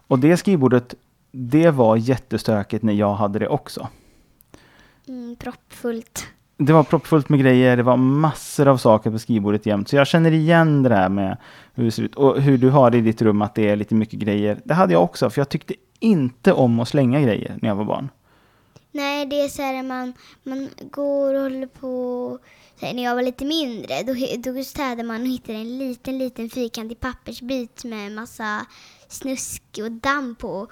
Och 0.06 0.18
det 0.18 0.36
skrivbordet, 0.36 0.94
det 1.32 1.70
var 1.70 1.96
jättestökigt 1.96 2.82
när 2.84 2.92
jag 2.92 3.14
hade 3.14 3.38
det 3.38 3.48
också. 3.48 3.88
Mm, 5.08 5.36
proppfullt. 5.36 6.26
Det 6.56 6.72
var 6.72 6.82
proppfullt 6.82 7.28
med 7.28 7.40
grejer, 7.40 7.76
det 7.76 7.82
var 7.82 7.96
massor 7.96 8.68
av 8.68 8.76
saker 8.76 9.10
på 9.10 9.18
skrivbordet 9.18 9.66
jämt. 9.66 9.88
Så 9.88 9.96
jag 9.96 10.06
känner 10.06 10.32
igen 10.32 10.82
det 10.82 10.88
där 10.88 11.08
med 11.08 11.36
hur 11.74 11.84
det 11.84 11.90
ser 11.90 12.02
ut. 12.02 12.14
Och 12.14 12.40
hur 12.40 12.58
du 12.58 12.70
har 12.70 12.90
det 12.90 12.98
i 12.98 13.00
ditt 13.00 13.22
rum, 13.22 13.42
att 13.42 13.54
det 13.54 13.68
är 13.68 13.76
lite 13.76 13.94
mycket 13.94 14.18
grejer. 14.20 14.60
Det 14.64 14.74
hade 14.74 14.92
jag 14.92 15.02
också, 15.02 15.30
för 15.30 15.40
jag 15.40 15.48
tyckte 15.48 15.74
inte 15.98 16.52
om 16.52 16.80
att 16.80 16.88
slänga 16.88 17.20
grejer 17.20 17.56
när 17.62 17.68
jag 17.68 17.76
var 17.76 17.84
barn. 17.84 18.08
Nej, 18.94 19.26
det 19.26 19.40
är 19.40 19.48
så 19.48 19.62
här 19.62 19.82
man, 19.82 20.12
man 20.42 20.68
går 20.90 21.34
och 21.34 21.42
håller 21.42 21.66
på. 21.66 22.38
Här, 22.80 22.94
när 22.94 23.04
jag 23.04 23.14
var 23.14 23.22
lite 23.22 23.44
mindre, 23.44 24.02
då, 24.02 24.14
då 24.52 24.64
städade 24.64 25.02
man 25.02 25.20
och 25.22 25.28
hittade 25.28 25.58
en 25.58 25.78
liten, 25.78 26.18
liten 26.18 26.50
fyrkantig 26.50 27.00
pappersbit 27.00 27.84
med 27.84 28.12
massa 28.12 28.66
snusk 29.08 29.62
och 29.78 29.92
damm 29.92 30.34
på. 30.34 30.68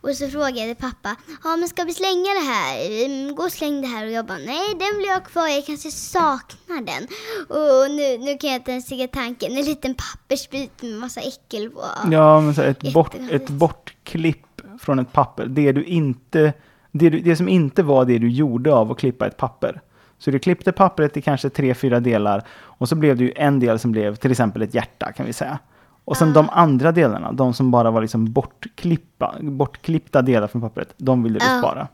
Och 0.00 0.10
så 0.16 0.28
frågade 0.28 0.74
pappa, 0.74 1.16
ja 1.44 1.56
men 1.56 1.68
ska 1.68 1.84
vi 1.84 1.94
slänga 1.94 2.30
det 2.34 2.46
här? 2.52 3.04
Mm, 3.04 3.34
Gå 3.34 3.42
och 3.42 3.52
släng 3.52 3.80
det 3.80 3.86
här. 3.86 4.06
Och 4.06 4.12
jag 4.12 4.26
bara, 4.26 4.38
nej 4.38 4.68
den 4.68 4.98
blir 4.98 5.08
jag 5.08 5.24
kvar, 5.24 5.48
jag 5.48 5.66
kanske 5.66 5.90
saknar 5.90 6.80
den. 6.82 7.08
Och 7.48 7.90
nu, 7.90 8.18
nu 8.18 8.38
kan 8.38 8.50
jag 8.50 8.58
inte 8.58 8.70
ens 8.70 8.88
se 8.88 9.06
tanken, 9.08 9.56
en 9.56 9.64
liten 9.64 9.94
pappersbit 9.94 10.82
med 10.82 10.92
massa 10.92 11.20
äckel 11.20 11.70
på. 11.70 11.84
Ja, 12.10 12.40
men 12.40 12.54
så 12.54 12.62
här, 12.62 12.68
ett, 12.68 12.92
bort, 12.92 13.14
ett 13.30 13.48
bortklipp 13.48 14.60
från 14.80 14.98
ett 14.98 15.12
papper. 15.12 15.46
Det, 15.46 15.72
du 15.72 15.84
inte, 15.84 16.52
det, 16.92 17.10
du, 17.10 17.20
det 17.20 17.36
som 17.36 17.48
inte 17.48 17.82
var 17.82 18.04
det 18.04 18.18
du 18.18 18.30
gjorde 18.30 18.74
av 18.74 18.90
att 18.92 18.98
klippa 18.98 19.26
ett 19.26 19.36
papper. 19.36 19.80
Så 20.18 20.30
du 20.30 20.38
klippte 20.38 20.72
pappret 20.72 21.16
i 21.16 21.22
kanske 21.22 21.50
tre, 21.50 21.74
fyra 21.74 22.00
delar. 22.00 22.42
Och 22.50 22.88
så 22.88 22.94
blev 22.94 23.16
det 23.16 23.24
ju 23.24 23.32
en 23.36 23.60
del 23.60 23.78
som 23.78 23.92
blev 23.92 24.16
till 24.16 24.30
exempel 24.30 24.62
ett 24.62 24.74
hjärta 24.74 25.12
kan 25.12 25.26
vi 25.26 25.32
säga. 25.32 25.58
Och 26.04 26.16
sen 26.16 26.32
de 26.32 26.48
andra 26.50 26.92
delarna, 26.92 27.32
de 27.32 27.54
som 27.54 27.70
bara 27.70 27.90
var 27.90 28.00
liksom 28.00 28.32
bortklippa, 28.32 29.34
bortklippta 29.40 30.22
delar 30.22 30.48
från 30.48 30.62
pappret, 30.62 30.94
de 30.96 31.22
ville 31.22 31.38
du 31.38 31.44
Ja. 31.46 31.58
spara. 31.58 31.88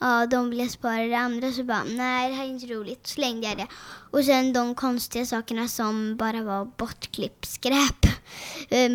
Ja, 0.00 0.26
de 0.26 0.50
ville 0.50 0.68
spara 0.68 0.96
det 1.02 1.14
andra 1.14 1.50
så 1.52 1.64
bara, 1.64 1.82
nej 1.88 2.28
det 2.30 2.34
här 2.36 2.44
är 2.44 2.48
inte 2.48 2.66
roligt. 2.74 3.06
Så 3.06 3.12
slängde 3.14 3.46
jag 3.48 3.56
det. 3.56 3.66
Och 4.10 4.24
sen 4.24 4.52
de 4.52 4.74
konstiga 4.74 5.26
sakerna 5.26 5.68
som 5.68 6.16
bara 6.16 6.42
var 6.42 6.68
bortklippt 6.76 7.44
skräp. 7.44 8.09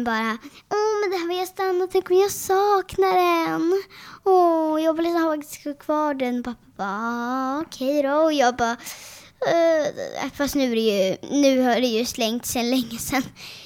Bara, 0.05 0.37
åh 0.69 0.93
men 1.01 1.11
det 1.11 1.17
här 1.17 1.27
vill 1.27 1.37
jag 1.37 1.47
stanna, 1.47 1.87
tänk 1.91 2.11
om 2.11 2.17
jag 2.17 2.31
saknar 2.31 3.13
den. 3.49 3.83
Åh, 4.23 4.81
jag 4.81 4.93
vill 4.97 5.05
ha 5.05 5.37
kvar 5.79 6.13
den. 6.13 6.43
Pappa 6.43 6.57
bara, 6.77 6.87
"Ah, 6.89 7.61
okej 7.61 8.03
då. 8.03 8.09
Och 8.13 8.33
jag 8.33 8.55
bara, 8.55 8.71
"Eh, 8.71 10.31
fast 10.33 10.55
nu, 10.55 10.71
är 10.71 10.75
det 10.75 10.81
ju, 10.81 11.15
nu 11.41 11.61
har 11.61 11.75
det 11.75 11.87
ju 11.87 12.05
slängt 12.05 12.45
sen 12.45 12.69
länge 12.69 12.97
sedan. 12.97 13.23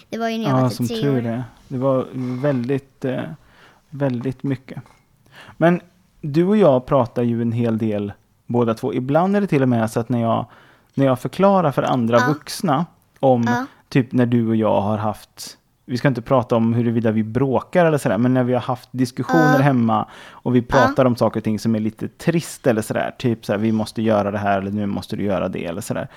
Det 0.09 0.17
var 0.17 0.29
ju 0.29 0.38
när 0.38 0.45
jag 0.49 0.57
Ja, 0.57 0.61
var 0.61 0.69
som 0.69 0.88
typ 0.88 1.01
tre 1.01 1.11
tur 1.11 1.17
år. 1.17 1.25
är. 1.27 1.43
Det 1.67 1.77
var 1.77 2.07
väldigt, 2.41 3.05
eh, 3.05 3.21
väldigt 3.89 4.43
mycket. 4.43 4.83
Men 5.57 5.81
du 6.21 6.45
och 6.45 6.57
jag 6.57 6.85
pratar 6.85 7.23
ju 7.23 7.41
en 7.41 7.51
hel 7.51 7.77
del 7.77 8.13
båda 8.45 8.73
två. 8.73 8.93
Ibland 8.93 9.35
är 9.35 9.41
det 9.41 9.47
till 9.47 9.61
och 9.63 9.69
med 9.69 9.91
så 9.91 9.99
att 9.99 10.09
när 10.09 10.21
jag, 10.21 10.45
när 10.93 11.05
jag 11.05 11.19
förklarar 11.19 11.71
för 11.71 11.83
andra 11.83 12.17
Ja. 12.17 12.27
vuxna 12.27 12.85
om 13.19 13.43
Ja. 13.47 13.65
typ 13.89 14.11
när 14.11 14.25
du 14.25 14.47
och 14.47 14.55
jag 14.55 14.81
har 14.81 14.97
haft 14.97 15.57
vi 15.89 15.98
ska 15.98 16.08
inte 16.08 16.22
prata 16.22 16.55
om 16.55 16.74
huruvida 16.74 17.12
vi 17.12 17.24
bråkar 17.24 17.86
eller 17.86 17.98
sådär, 17.98 18.17
men 18.17 18.34
när 18.34 18.43
vi 18.43 18.53
har 18.53 18.62
haft 18.62 18.89
diskussioner 18.91 19.55
Ja. 19.58 19.62
hemma 19.62 20.05
och 20.31 20.55
vi 20.55 20.62
pratar 20.62 21.05
om 21.05 21.15
saker 21.15 21.39
och 21.39 21.43
ting 21.43 21.60
som 21.60 21.75
är 21.75 21.79
lite 21.79 22.08
trist 22.08 22.67
eller 22.67 22.81
sådär, 22.81 23.15
typ 23.17 23.46
såhär, 23.46 23.60
vi 23.60 23.72
måste 23.72 24.01
göra 24.01 24.31
det 24.31 24.38
här 24.38 24.58
eller 24.58 24.72
nu 24.72 24.86
måste 24.86 25.15
du 25.15 25.24
göra 25.24 25.48
det 25.50 25.65
eller 25.65 25.81
sådär. 25.81 26.08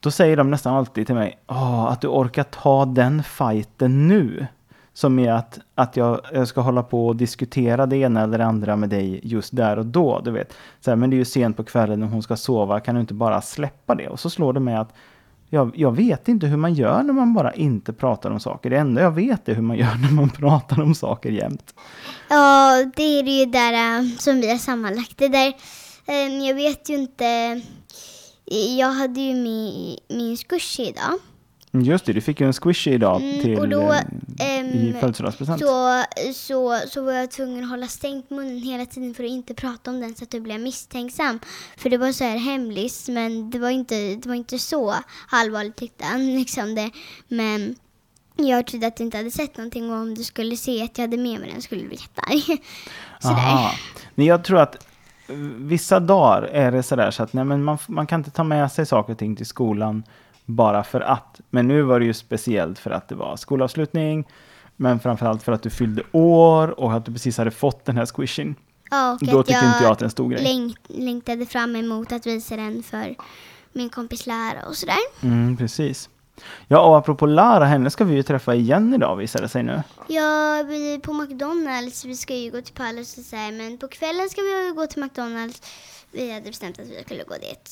Då 0.00 0.10
säger 0.10 0.36
de 0.36 0.50
nästan 0.50 0.74
alltid 0.74 1.06
till 1.06 1.14
mig, 1.14 1.38
Åh, 1.46 1.84
att 1.84 2.00
du 2.00 2.08
orkar 2.08 2.42
ta 2.42 2.84
den 2.84 3.22
fighten 3.22 4.08
nu. 4.08 4.46
Som 4.92 5.18
är 5.18 5.32
att, 5.32 5.58
att 5.74 5.96
jag, 5.96 6.20
jag 6.32 6.48
ska 6.48 6.60
hålla 6.60 6.82
på 6.82 7.06
och 7.06 7.16
diskutera 7.16 7.86
det 7.86 7.96
ena 7.96 8.22
eller 8.22 8.38
det 8.38 8.44
andra 8.46 8.76
med 8.76 8.88
dig 8.88 9.20
just 9.22 9.56
där 9.56 9.78
och 9.78 9.86
då. 9.86 10.20
Du 10.24 10.30
vet. 10.30 10.52
Så 10.80 10.90
här, 10.90 10.96
men 10.96 11.10
det 11.10 11.16
är 11.16 11.18
ju 11.18 11.24
sent 11.24 11.56
på 11.56 11.64
kvällen 11.64 12.00
när 12.00 12.06
hon 12.06 12.22
ska 12.22 12.36
sova, 12.36 12.80
kan 12.80 12.94
du 12.94 13.00
inte 13.00 13.14
bara 13.14 13.40
släppa 13.40 13.94
det? 13.94 14.08
Och 14.08 14.20
så 14.20 14.30
slår 14.30 14.52
det 14.52 14.60
mig 14.60 14.74
att 14.76 14.92
jag, 15.50 15.72
jag 15.74 15.96
vet 15.96 16.28
inte 16.28 16.46
hur 16.46 16.56
man 16.56 16.74
gör 16.74 17.02
när 17.02 17.12
man 17.12 17.34
bara 17.34 17.52
inte 17.52 17.92
pratar 17.92 18.30
om 18.30 18.40
saker. 18.40 18.70
Det 18.70 18.76
enda 18.76 19.02
jag 19.02 19.10
vet 19.10 19.48
är 19.48 19.54
hur 19.54 19.62
man 19.62 19.76
gör 19.76 19.94
när 20.02 20.12
man 20.12 20.30
pratar 20.36 20.82
om 20.82 20.94
saker 20.94 21.30
jämt. 21.30 21.74
Ja, 22.28 22.84
det 22.96 23.18
är 23.18 23.22
det 23.22 23.30
ju 23.30 23.46
där 23.46 23.72
äh, 23.72 24.06
som 24.18 24.40
vi 24.40 24.50
har 24.50 24.58
sammanlagt. 24.58 25.18
Det 25.18 25.28
där, 25.28 25.52
äh, 26.06 26.46
jag 26.46 26.54
vet 26.54 26.90
ju 26.90 26.94
inte. 26.94 27.60
Jag 28.78 28.90
hade 28.90 29.20
ju 29.20 29.34
min, 29.34 29.98
min 30.08 30.36
kurs 30.36 30.80
idag. 30.80 31.18
Just 31.84 32.04
det, 32.06 32.12
du 32.12 32.20
fick 32.20 32.40
ju 32.40 32.46
en 32.46 32.52
squishy 32.52 32.90
idag 32.90 33.22
Mm, 33.22 33.40
till, 33.40 33.58
och 33.58 33.68
då, 33.68 33.92
eh, 33.92 34.00
ehm, 34.38 34.66
i 34.66 34.96
födelsedagspresent. 35.00 35.60
Så, 35.60 36.02
så, 36.34 36.78
så 36.88 37.02
var 37.02 37.12
jag 37.12 37.30
tvungen 37.30 37.64
att 37.64 37.70
hålla 37.70 37.86
stängt 37.86 38.30
munnen 38.30 38.62
hela 38.62 38.86
tiden 38.86 39.14
för 39.14 39.24
att 39.24 39.30
inte 39.30 39.54
prata 39.54 39.90
om 39.90 40.00
den 40.00 40.14
så 40.14 40.24
att 40.24 40.30
du 40.30 40.40
blev 40.40 40.60
misstänksam. 40.60 41.40
För 41.76 41.90
det 41.90 41.98
var 41.98 42.12
så 42.12 42.24
här 42.24 42.38
hemlis 42.38 43.08
men 43.08 43.50
det 43.50 43.58
var 43.58 43.70
inte, 43.70 43.94
det 43.94 44.26
var 44.26 44.34
inte 44.34 44.58
så 44.58 44.94
allvarligt 45.30 45.76
tyckte 45.76 46.04
han. 46.04 46.34
Liksom 46.34 46.74
det. 46.74 46.90
Men 47.28 47.76
jag 48.36 48.66
trodde 48.66 48.86
att 48.86 48.96
du 48.96 49.04
inte 49.04 49.16
hade 49.16 49.30
sett 49.30 49.56
någonting 49.56 49.90
och 49.90 49.96
om 49.96 50.14
du 50.14 50.24
skulle 50.24 50.56
se 50.56 50.82
att 50.82 50.98
jag 50.98 51.02
hade 51.02 51.16
med 51.16 51.40
mig 51.40 51.50
den 51.52 51.62
skulle 51.62 51.82
du 51.82 51.88
bli 51.88 51.96
jättearg. 51.96 52.60
Aha. 53.24 53.70
Nej, 54.14 54.26
jag 54.26 54.44
tror 54.44 54.58
att 54.58 54.74
eh, 55.28 55.36
vissa 55.56 56.00
dagar 56.00 56.42
är 56.42 56.72
det 56.72 56.82
sådär 56.82 57.10
så 57.10 57.22
att 57.22 57.32
nej, 57.32 57.44
men 57.44 57.64
man, 57.64 57.78
man 57.86 58.06
kan 58.06 58.20
inte 58.20 58.30
ta 58.30 58.44
med 58.44 58.72
sig 58.72 58.86
saker 58.86 59.12
och 59.12 59.18
ting 59.18 59.36
till 59.36 59.46
skolan 59.46 60.02
bara 60.46 60.84
för 60.84 61.00
att. 61.00 61.40
Men 61.50 61.68
nu 61.68 61.82
var 61.82 62.00
det 62.00 62.06
ju 62.06 62.14
speciellt 62.14 62.78
för 62.78 62.90
att 62.90 63.08
det 63.08 63.14
var 63.14 63.36
skolavslutning. 63.36 64.24
Men 64.76 65.00
framförallt 65.00 65.42
för 65.42 65.52
att 65.52 65.62
du 65.62 65.70
fyllde 65.70 66.02
år 66.12 66.80
och 66.80 66.92
att 66.92 67.04
du 67.04 67.12
precis 67.12 67.38
hade 67.38 67.50
fått 67.50 67.84
den 67.84 67.96
här 67.96 68.06
squishin. 68.06 68.54
Ja, 68.90 69.12
och 69.12 69.26
Då 69.26 69.40
att 69.40 69.46
tyckte 69.46 69.66
inte 69.66 69.78
jag 69.82 69.92
att 69.92 69.98
det 69.98 70.02
är 70.02 70.06
en 70.06 70.10
stor 70.10 70.30
grej. 70.30 70.42
längt, 70.42 70.78
längtade 70.86 71.46
fram 71.46 71.76
emot 71.76 72.12
att 72.12 72.26
visa 72.26 72.56
den 72.56 72.82
för 72.82 73.14
min 73.72 73.88
kompis 73.90 74.26
Lara 74.26 74.66
och 74.68 74.76
sådär. 74.76 74.96
Mm, 75.22 75.56
precis. 75.56 76.08
Ja, 76.68 76.80
och 76.80 76.96
apropå 76.98 77.26
Lara, 77.26 77.64
henne 77.64 77.90
ska 77.90 78.04
vi 78.04 78.14
ju 78.14 78.22
träffa 78.22 78.54
igen 78.54 78.94
idag 78.94 79.16
visar 79.16 79.40
det 79.40 79.48
sig 79.48 79.62
nu. 79.62 79.82
Ja, 80.08 80.62
vi 80.68 80.94
är 80.94 80.98
på 80.98 81.12
McDonalds. 81.12 82.04
Vi 82.04 82.16
ska 82.16 82.34
ju 82.34 82.50
gå 82.50 82.60
till 82.60 82.74
Palace 82.74 83.20
och 83.20 83.26
så 83.26 83.36
här, 83.36 83.52
men 83.52 83.78
på 83.78 83.88
kvällen 83.88 84.28
ska 84.30 84.40
vi 84.40 84.72
gå 84.76 84.86
till 84.86 85.02
McDonalds. 85.02 85.62
Vi 86.16 86.32
hade 86.32 86.46
bestämt 86.46 86.78
att 86.78 86.86
vi 86.86 87.02
skulle 87.04 87.24
gå 87.24 87.34
dit 87.34 87.70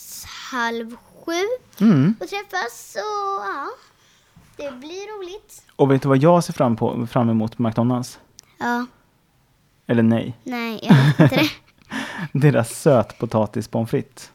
halv 0.52 0.96
sju 0.96 1.32
Mm. 1.80 2.14
och 2.20 2.28
träffas. 2.28 2.92
Så 2.92 2.98
ja, 3.44 3.66
det 4.56 4.70
blir 4.72 5.18
roligt. 5.18 5.62
Och 5.76 5.90
vet 5.90 6.02
du 6.02 6.08
vad 6.08 6.18
jag 6.18 6.44
ser 6.44 6.52
fram, 6.52 6.76
på, 6.76 7.06
fram 7.06 7.30
emot 7.30 7.56
på 7.56 7.62
McDonalds? 7.62 8.18
Ja, 8.58 8.86
Eller 9.86 10.02
nej, 10.02 10.38
nej, 10.44 10.80
jag 10.82 10.94
vet 10.94 11.20
inte 11.32 11.36
det. 11.36 11.50
deras 12.48 12.80
sötpotatis 12.80 13.68
pommes 13.68 13.90
frites. 13.90 14.30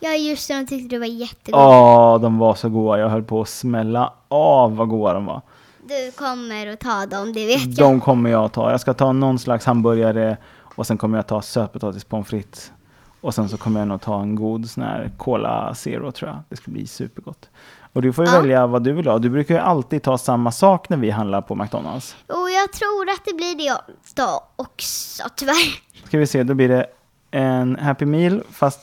Ja, 0.00 0.10
just 0.14 0.48
det, 0.48 0.54
de 0.54 0.66
tyckte 0.66 0.94
det 0.94 0.98
var 0.98 1.06
jättegott. 1.06 1.60
Åh, 1.60 2.20
de 2.20 2.38
var 2.38 2.54
så 2.54 2.68
goda. 2.68 2.98
Jag 2.98 3.08
höll 3.08 3.22
på 3.22 3.40
att 3.40 3.48
smälla 3.48 4.12
av 4.28 4.76
vad 4.76 4.88
goda 4.88 5.12
de 5.14 5.26
var. 5.26 5.42
Du 5.88 6.10
kommer 6.12 6.66
att 6.66 6.80
ta 6.80 7.06
dem, 7.06 7.32
det 7.32 7.46
vet 7.46 7.64
jag. 7.64 7.74
De 7.76 8.00
kommer 8.00 8.30
jag 8.30 8.44
att 8.44 8.52
ta. 8.52 8.70
Jag 8.70 8.80
ska 8.80 8.94
ta 8.94 9.12
någon 9.12 9.38
slags 9.38 9.64
hamburgare 9.66 10.36
och 10.76 10.86
sen 10.86 10.98
kommer 10.98 11.18
jag 11.18 11.26
ta 11.26 11.42
sötpotatis 11.42 12.04
pommes 12.04 12.28
frites. 12.28 12.72
Och 13.20 13.34
sen 13.34 13.48
så 13.48 13.56
kommer 13.56 13.80
jag 13.80 13.88
nog 13.88 14.00
ta 14.00 14.22
en 14.22 14.34
god 14.34 14.70
sån 14.70 14.82
här 14.82 15.10
Cola 15.18 15.74
Zero 15.74 16.12
tror 16.12 16.30
jag. 16.30 16.38
Det 16.48 16.56
ska 16.56 16.70
bli 16.70 16.86
supergott. 16.86 17.48
Och 17.92 18.02
du 18.02 18.12
får 18.12 18.24
ju 18.26 18.30
Ja. 18.32 18.40
välja 18.40 18.66
vad 18.66 18.82
du 18.84 18.92
vill 18.92 19.06
ha. 19.06 19.18
Du 19.18 19.30
brukar 19.30 19.54
ju 19.54 19.60
alltid 19.60 20.02
ta 20.02 20.18
samma 20.18 20.52
sak 20.52 20.88
när 20.88 20.96
vi 20.96 21.10
handlar 21.10 21.40
på 21.42 21.54
McDonalds. 21.54 22.16
Och 22.26 22.50
jag 22.50 22.72
tror 22.72 23.08
att 23.10 23.24
det 23.24 23.34
blir 23.34 23.56
det 23.56 23.76
då 24.14 24.44
också, 24.56 25.22
tyvärr. 25.36 25.80
Ska 26.06 26.18
vi 26.18 26.26
se, 26.26 26.42
då 26.42 26.54
blir 26.54 26.68
det 26.68 26.86
en 27.30 27.76
Happy 27.76 28.04
Meal 28.06 28.42
fast 28.50 28.80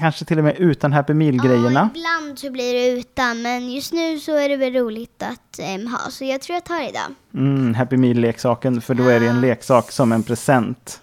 kanske 0.00 0.24
till 0.24 0.38
och 0.38 0.44
med 0.44 0.56
utan 0.58 0.92
Happy 0.92 1.14
Meal-grejerna. 1.14 1.90
Ja, 1.94 2.00
ibland 2.00 2.38
så 2.38 2.50
blir 2.50 2.72
det 2.74 2.98
utan, 3.00 3.42
men 3.42 3.72
just 3.72 3.92
nu 3.92 4.18
så 4.18 4.36
är 4.36 4.48
det 4.48 4.56
väl 4.56 4.72
roligt 4.72 5.22
att 5.22 5.58
em, 5.58 5.86
ha. 5.86 5.98
Så 6.10 6.24
jag 6.24 6.40
tror 6.40 6.54
jag 6.54 6.64
tar 6.64 6.78
det 6.80 6.88
idag. 6.88 7.02
Mm, 7.34 7.74
Happy 7.74 7.96
Meal-leksaken, 7.96 8.80
för 8.80 8.94
då 8.94 9.04
är 9.08 9.20
det 9.20 9.26
en 9.26 9.40
leksak 9.40 9.92
som 9.92 10.12
en 10.12 10.22
present. 10.22 11.00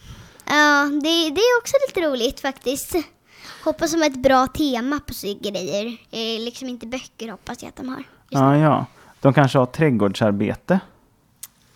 Ja, 0.53 0.85
det, 0.85 1.29
det 1.29 1.41
är 1.41 1.57
också 1.61 1.73
lite 1.87 2.07
roligt 2.09 2.39
faktiskt. 2.39 2.95
Hoppas 3.63 3.91
de 3.91 3.97
har 3.97 4.07
ett 4.09 4.23
bra 4.23 4.47
tema 4.47 4.99
på 4.99 5.13
sig 5.13 5.39
grejer. 5.41 5.85
Eh, 6.11 6.43
liksom 6.45 6.67
inte 6.67 6.87
böcker 6.87 7.31
hoppas 7.31 7.61
jag 7.63 7.69
att 7.69 7.75
de 7.75 7.89
har. 7.89 7.97
Just 7.97 8.07
Ja, 8.29 8.57
ja. 8.57 8.85
De 9.21 9.33
kanske 9.33 9.57
har 9.57 9.65
trädgårdsarbete. 9.65 10.79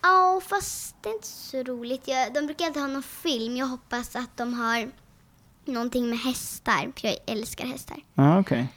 Ja, 0.01 0.41
fast 0.49 0.95
det 1.01 1.09
är 1.09 1.13
inte 1.13 1.27
så 1.27 1.63
roligt. 1.63 2.07
Jag, 2.07 2.33
de 2.33 2.45
brukar 2.45 2.65
inte 2.65 2.79
ha 2.79 2.87
någon 2.87 3.03
film. 3.03 3.57
Jag 3.57 3.65
hoppas 3.65 4.15
att 4.15 4.37
de 4.37 4.53
har 4.53 4.89
någonting 5.65 6.09
med 6.09 6.19
hästar. 6.19 6.91
För 6.99 7.07
jag 7.07 7.17
älskar 7.27 7.65
hästar. 7.65 7.97
Ja, 8.13 8.39
okej. 8.39 8.67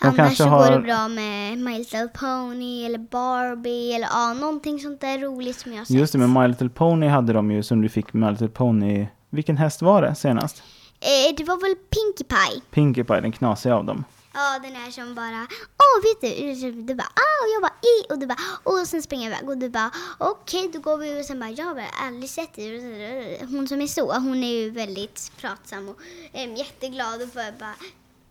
De 0.00 0.06
Annars 0.06 0.16
kanske 0.16 0.36
så 0.36 0.50
går 0.50 0.66
det 0.66 0.72
har... 0.72 0.80
bra 0.80 1.08
med 1.08 1.58
My 1.58 1.78
Little 1.78 2.08
Pony 2.08 2.84
eller 2.84 2.98
Barbie 2.98 3.94
eller 3.94 4.06
ja, 4.06 4.34
någonting 4.34 4.78
sånt 4.78 5.00
där 5.00 5.18
roligt 5.18 5.58
som 5.58 5.72
jag 5.72 5.78
har 5.78 5.84
sett. 5.84 5.96
Just 5.96 6.12
det, 6.12 6.18
med 6.18 6.30
My 6.30 6.48
Little 6.48 6.68
Pony 6.68 7.06
hade 7.06 7.32
de 7.32 7.50
ju 7.50 7.62
som 7.62 7.82
du 7.82 7.88
fick 7.88 8.12
My 8.12 8.30
Little 8.30 8.48
Pony. 8.48 9.06
Vilken 9.34 9.56
häst 9.56 9.82
var 9.82 10.02
det 10.02 10.14
senast? 10.14 10.62
Eh, 11.00 11.34
det 11.36 11.44
var 11.44 11.56
väl 11.56 11.74
Pinkie 11.74 12.26
Pie? 12.26 12.60
Pinkie 12.70 13.04
Pie, 13.04 13.20
den 13.20 13.32
knasiga 13.32 13.74
av 13.76 13.84
dem. 13.84 14.04
Ja, 14.34 14.58
den 14.62 14.76
är 14.76 14.90
som 14.90 15.14
bara, 15.14 15.46
åh 15.84 16.02
vet 16.02 16.20
du, 16.60 16.72
du 16.72 16.94
bara, 16.94 17.08
ah, 17.14 17.36
och 17.44 17.50
jag 17.54 17.62
bara, 17.62 17.72
i, 17.82 18.12
och 18.12 18.18
du 18.18 18.26
bara, 18.26 18.38
och 18.62 18.86
sen 18.88 19.02
springer 19.02 19.30
jag 19.30 19.38
iväg 19.38 19.48
och 19.48 19.58
du 19.58 19.68
bara, 19.68 19.90
okej, 20.18 20.70
då 20.72 20.80
går 20.80 20.96
vi 20.98 21.20
och 21.20 21.24
sen 21.24 21.40
bara, 21.40 21.50
jag 21.50 21.64
har 21.64 21.84
aldrig 22.02 22.30
sett 22.30 22.54
dig. 22.54 23.46
Hon 23.50 23.68
som 23.68 23.80
är 23.80 23.86
så, 23.86 24.12
hon 24.12 24.44
är 24.44 24.52
ju 24.52 24.70
väldigt 24.70 25.32
pratsam 25.40 25.88
och 25.88 25.96
äm, 26.32 26.54
jätteglad 26.56 27.22
och 27.22 27.28
bara, 27.28 27.52
bara 27.58 27.74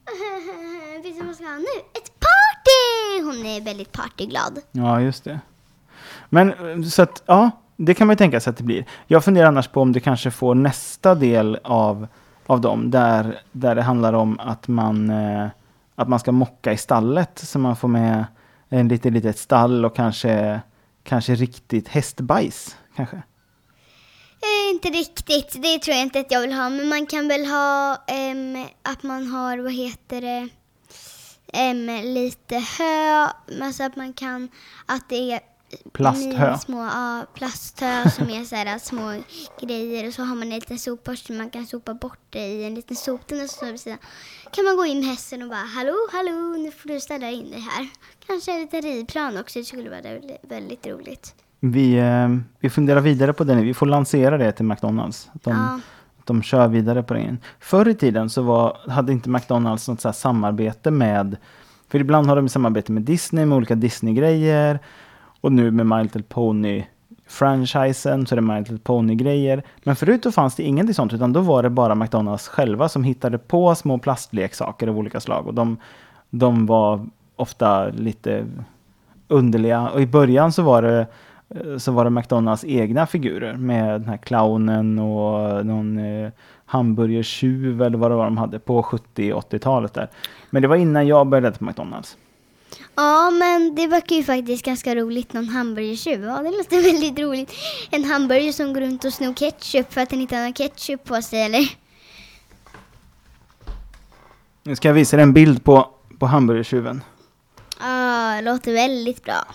vet 1.03 1.03
du 1.03 1.11
vad 1.13 1.25
man 1.25 1.35
ska 1.35 1.43
ha 1.45 1.57
nu? 1.57 1.79
Ett 1.93 2.11
party! 2.19 3.23
Hon 3.23 3.45
är 3.45 3.61
väldigt 3.61 3.91
partyglad. 3.91 4.61
Ja, 4.71 5.01
just 5.01 5.23
det. 5.23 5.39
Men 6.29 6.53
eh, 6.53 6.89
så 6.89 7.01
att, 7.01 7.23
ja, 7.25 7.51
det 7.75 7.93
kan 7.93 8.07
man 8.07 8.13
ju 8.13 8.17
tänka 8.17 8.39
sig 8.39 8.51
att 8.51 8.57
det 8.57 8.63
blir. 8.63 8.85
Jag 9.07 9.23
funderar 9.25 9.47
annars 9.47 9.67
på 9.67 9.81
om 9.81 9.91
du 9.91 9.99
kanske 9.99 10.31
får 10.31 10.55
nästa 10.55 11.15
del 11.15 11.59
av, 11.63 12.07
av 12.45 12.61
dem, 12.61 12.91
där, 12.91 13.41
där 13.51 13.75
det 13.75 13.81
handlar 13.81 14.13
om 14.13 14.39
att 14.39 14.67
man, 14.67 15.09
eh, 15.09 15.47
att 15.95 16.09
man 16.09 16.19
ska 16.19 16.31
mocka 16.31 16.73
i 16.73 16.77
stallet, 16.77 17.39
så 17.39 17.59
man 17.59 17.75
får 17.75 17.87
med 17.87 18.25
en 18.69 18.87
litet, 18.87 19.13
litet 19.13 19.37
stall 19.37 19.85
och 19.85 19.95
kanske, 19.95 20.61
kanske 21.03 21.35
riktigt 21.35 21.87
hästbajs, 21.87 22.77
kanske. 22.95 23.17
Eh, 24.43 24.75
inte 24.75 24.89
riktigt, 24.89 25.61
det 25.61 25.79
tror 25.79 25.95
jag 25.95 26.03
inte 26.03 26.19
att 26.19 26.31
jag 26.31 26.41
vill 26.41 26.53
ha. 26.53 26.69
Men 26.69 26.89
man 26.89 27.05
kan 27.05 27.27
väl 27.27 27.45
ha 27.45 28.03
ehm, 28.07 28.65
att 28.81 29.03
man 29.03 29.27
har, 29.27 29.57
vad 29.57 29.73
heter 29.73 30.21
det, 30.21 30.49
ehm, 31.53 31.85
lite 32.03 32.55
hö. 32.55 33.27
Alltså 33.61 33.83
att 33.83 33.95
man 33.95 34.13
kan, 34.13 34.49
att 34.85 35.09
det 35.09 35.31
är 35.31 35.39
Plasthö. 35.93 36.57
små 36.57 36.77
ja, 36.77 37.25
plasthö 37.33 38.09
som 38.09 38.29
är 38.29 38.43
så 38.43 38.55
här 38.55 38.79
små 38.83 39.23
grejer. 39.61 40.07
Och 40.07 40.13
så 40.13 40.23
har 40.23 40.35
man 40.35 40.43
en 40.43 40.49
liten 40.49 40.79
sopborste 40.79 41.33
man 41.33 41.49
kan 41.49 41.65
sopa 41.65 41.93
bort 41.93 42.19
det 42.29 42.47
i 42.47 42.65
en 42.65 42.75
liten 42.75 42.95
soptunna. 42.95 43.47
Så 43.47 43.65
vid 43.65 43.79
sidan. 43.79 43.97
kan 44.51 44.65
man 44.65 44.77
gå 44.77 44.85
in 44.85 44.99
med 44.99 45.07
hästen 45.09 45.41
och 45.41 45.49
bara 45.49 45.57
hallå, 45.75 45.95
hallå, 46.11 46.55
nu 46.57 46.71
får 46.71 46.89
du 46.89 46.99
ställa 46.99 47.29
in 47.31 47.51
dig 47.51 47.59
här. 47.59 47.87
Kanske 48.27 48.51
en 48.53 48.61
liten 48.61 48.81
ridplan 48.81 49.37
också, 49.37 49.59
det 49.59 49.65
skulle 49.65 49.89
vara 49.89 50.01
väldigt, 50.41 50.87
roligt. 50.87 51.35
Vi, 51.59 51.93
eh, 51.97 52.27
vi 52.59 52.69
funderar 52.69 53.01
vidare 53.01 53.33
på 53.33 53.43
det 53.43 53.55
nu. 53.55 53.63
Vi 53.65 53.73
får 53.73 53.85
lansera 53.85 54.37
det 54.37 54.51
till 54.51 54.65
McDonalds. 54.65 55.29
De, 55.33 55.51
Ja. 55.53 55.79
de 56.23 56.43
kör 56.43 56.67
vidare 56.67 57.03
på 57.03 57.13
det. 57.13 57.37
Förr 57.59 57.87
i 57.87 57.95
tiden 57.95 58.29
så 58.29 58.41
var, 58.41 58.77
hade 58.89 59.11
inte 59.11 59.29
McDonalds 59.29 59.87
något 59.87 60.01
så 60.01 60.13
samarbete 60.13 60.91
med... 60.91 61.37
För 61.87 61.99
ibland 61.99 62.27
har 62.27 62.35
de 62.35 62.49
samarbete 62.49 62.91
med 62.91 63.03
Disney 63.03 63.45
med 63.45 63.55
olika 63.57 63.75
Disney-grejer. 63.75 64.79
Och 65.43 65.51
nu 65.51 65.71
med 65.71 65.85
My 65.85 66.03
Little 66.03 66.21
Pony-franchisen 66.21 68.25
så 68.25 68.35
är 68.35 68.37
det 68.41 68.41
My 68.41 68.59
Little 68.59 68.77
Pony-grejer. 68.77 69.63
Men 69.83 69.95
förut 69.95 70.23
då 70.23 70.31
fanns 70.31 70.55
det 70.55 70.63
ingenting 70.63 70.93
sånt 70.93 71.13
utan 71.13 71.33
då 71.33 71.41
var 71.41 71.63
det 71.63 71.69
bara 71.69 71.95
McDonalds 71.95 72.47
själva 72.47 72.89
som 72.89 73.03
hittade 73.03 73.37
på 73.37 73.75
små 73.75 73.97
plastleksaker 73.97 74.87
av 74.87 74.97
olika 74.97 75.19
slag. 75.19 75.47
Och 75.47 75.53
de, 75.53 75.77
de 76.29 76.65
var 76.65 77.05
ofta 77.35 77.87
lite 77.87 78.45
underliga. 79.27 79.89
Och 79.89 80.01
i 80.01 80.07
början 80.07 80.51
så 80.51 80.61
var 80.61 80.81
det 80.81 81.07
så 81.77 81.91
var 81.91 82.03
det 82.03 82.09
McDonalds 82.09 82.65
egna 82.65 83.05
figurer 83.05 83.53
med 83.53 84.01
den 84.01 84.09
här 84.09 84.17
clownen 84.17 84.99
och 84.99 85.65
någon 85.65 85.97
eh, 85.97 86.31
hamburgertjuv 86.65 87.81
eller 87.81 87.97
vad 87.97 88.11
det 88.11 88.15
var 88.15 88.25
de 88.25 88.37
hade 88.37 88.59
på 88.59 88.83
70 88.83 89.33
80-talet 89.33 89.93
där. 89.93 90.09
Men 90.49 90.61
det 90.61 90.67
var 90.67 90.75
innan 90.75 91.07
jag 91.07 91.27
började 91.27 91.57
på 91.57 91.65
McDonalds. 91.65 92.17
Ja, 92.95 93.31
men 93.31 93.75
det 93.75 93.87
verkar 93.87 94.15
ju 94.15 94.23
faktiskt 94.23 94.65
ganska 94.65 94.95
roligt. 94.95 95.33
Någon 95.33 95.49
hamburgertjuv. 95.49 96.23
Ja, 96.23 96.37
det 96.37 96.57
låter 96.57 96.81
väldigt 96.91 97.19
roligt. 97.19 97.53
En 97.91 98.03
hamburgare 98.03 98.53
som 98.53 98.73
går 98.73 98.81
runt 98.81 99.05
och 99.05 99.13
snor 99.13 99.33
ketchup 99.33 99.93
för 99.93 100.01
att 100.01 100.09
den 100.09 100.21
inte 100.21 100.35
har 100.35 100.43
någon 100.43 100.53
ketchup 100.53 101.03
på 101.03 101.21
sig, 101.21 101.41
eller? 101.41 101.69
Nu 104.63 104.75
ska 104.75 104.87
jag 104.87 104.95
visa 104.95 105.17
dig 105.17 105.23
en 105.23 105.33
bild 105.33 105.63
på, 105.63 105.89
på 106.19 106.25
hamburgertjuven. 106.25 107.01
Ja, 107.79 108.35
det 108.35 108.41
låter 108.41 108.73
väldigt 108.73 109.23
bra. 109.23 109.45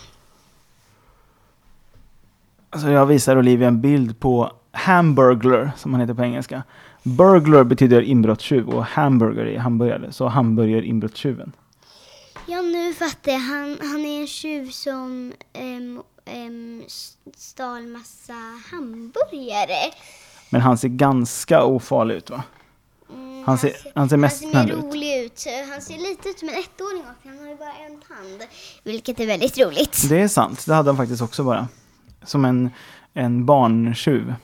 Alltså 2.70 2.90
jag 2.90 3.06
visar 3.06 3.36
Olivia 3.36 3.68
en 3.68 3.80
bild 3.80 4.20
på 4.20 4.52
hamburglar, 4.72 5.70
som 5.76 5.92
han 5.92 6.00
heter 6.00 6.14
på 6.14 6.22
engelska. 6.22 6.62
Burglar 7.02 7.64
betyder 7.64 8.02
inbrottstjuv 8.02 8.68
och 8.68 8.84
hamburger 8.84 9.46
är 9.46 9.58
hamburgare. 9.58 10.12
Så 10.12 10.26
hamburger 10.26 10.82
inbrottstjuven. 10.82 11.52
Ja, 12.50 12.62
nu 12.62 12.94
fattar 12.94 13.32
jag. 13.32 13.38
Han, 13.38 13.78
han 13.80 14.04
är 14.04 14.20
en 14.20 14.26
tjuv 14.26 14.70
som 14.70 15.32
um, 15.58 16.02
um, 16.34 16.84
stal 17.36 17.86
massa 17.86 18.32
hamburgare. 18.70 19.92
Men 20.50 20.60
han 20.60 20.78
ser 20.78 20.88
ganska 20.88 21.64
ofarlig 21.64 22.14
ut 22.14 22.30
va? 22.30 22.42
Mm, 23.14 23.44
Han 23.46 23.58
ser, 23.58 23.72
han 23.94 24.08
ser 24.08 24.16
mest 24.16 24.42
han 24.44 24.52
ser 24.52 24.60
snäll 24.60 24.66
mer 24.66 24.74
ut. 24.88 24.94
rolig 24.94 25.24
ut. 25.24 25.44
Han 25.70 25.80
ser 25.82 25.98
lite 25.98 26.28
ut 26.28 26.38
som 26.38 26.48
en 26.48 26.54
ettåring 26.54 27.00
och 27.02 27.28
han 27.28 27.38
har 27.38 27.46
ju 27.48 27.56
bara 27.56 27.72
en 27.72 28.02
hand. 28.16 28.42
Vilket 28.84 29.20
är 29.20 29.26
väldigt 29.26 29.58
roligt. 29.58 30.08
Det 30.08 30.20
är 30.20 30.28
sant, 30.28 30.66
det 30.66 30.74
hade 30.74 30.88
han 30.90 30.96
faktiskt 30.96 31.22
också 31.22 31.44
bara. 31.44 31.68
Som 32.24 32.44
en, 32.44 32.70
en 33.14 33.46
barntjuv. 33.46 34.34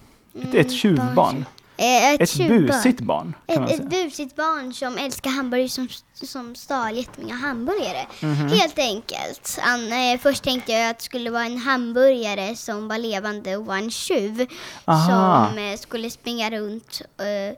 Ett, 0.43 0.55
ett 0.55 0.73
tjuvbarn. 0.73 1.15
barntjuv. 1.15 1.45
Eh, 1.77 2.11
ett 2.15 2.21
Ett 2.21 2.31
tjuvbarn. 2.31 2.67
busigt 2.67 3.01
barn 3.01 3.35
Ett, 3.47 3.71
ett 3.71 3.91
busigt 3.91 4.37
barn 4.37 4.75
som 4.75 4.99
älskar 4.99 5.31
hamburgare 5.31 5.69
som, 5.69 5.89
som 6.15 6.55
stal 6.55 6.97
jättemånga 6.97 7.35
hamburgare. 7.35 8.07
Mhm. 8.21 8.49
Helt 8.49 8.79
enkelt. 8.79 9.59
Han, 9.61 9.93
eh, 9.93 10.19
först 10.21 10.43
tänkte 10.45 10.73
jag 10.73 10.91
att 10.91 10.99
det 10.99 11.05
skulle 11.05 11.31
vara 11.31 11.45
en 11.45 11.59
hamburgare 11.59 12.57
som 12.57 12.89
var 12.89 12.99
levande 12.99 13.57
och 13.57 13.67
var 13.67 13.77
en 13.77 13.91
tjuv. 13.91 14.47
Aha. 14.85 15.49
Som 15.49 15.59
eh, 15.59 15.77
skulle 15.77 16.11
springa 16.11 16.51
runt 16.51 17.03
eh, 17.19 17.57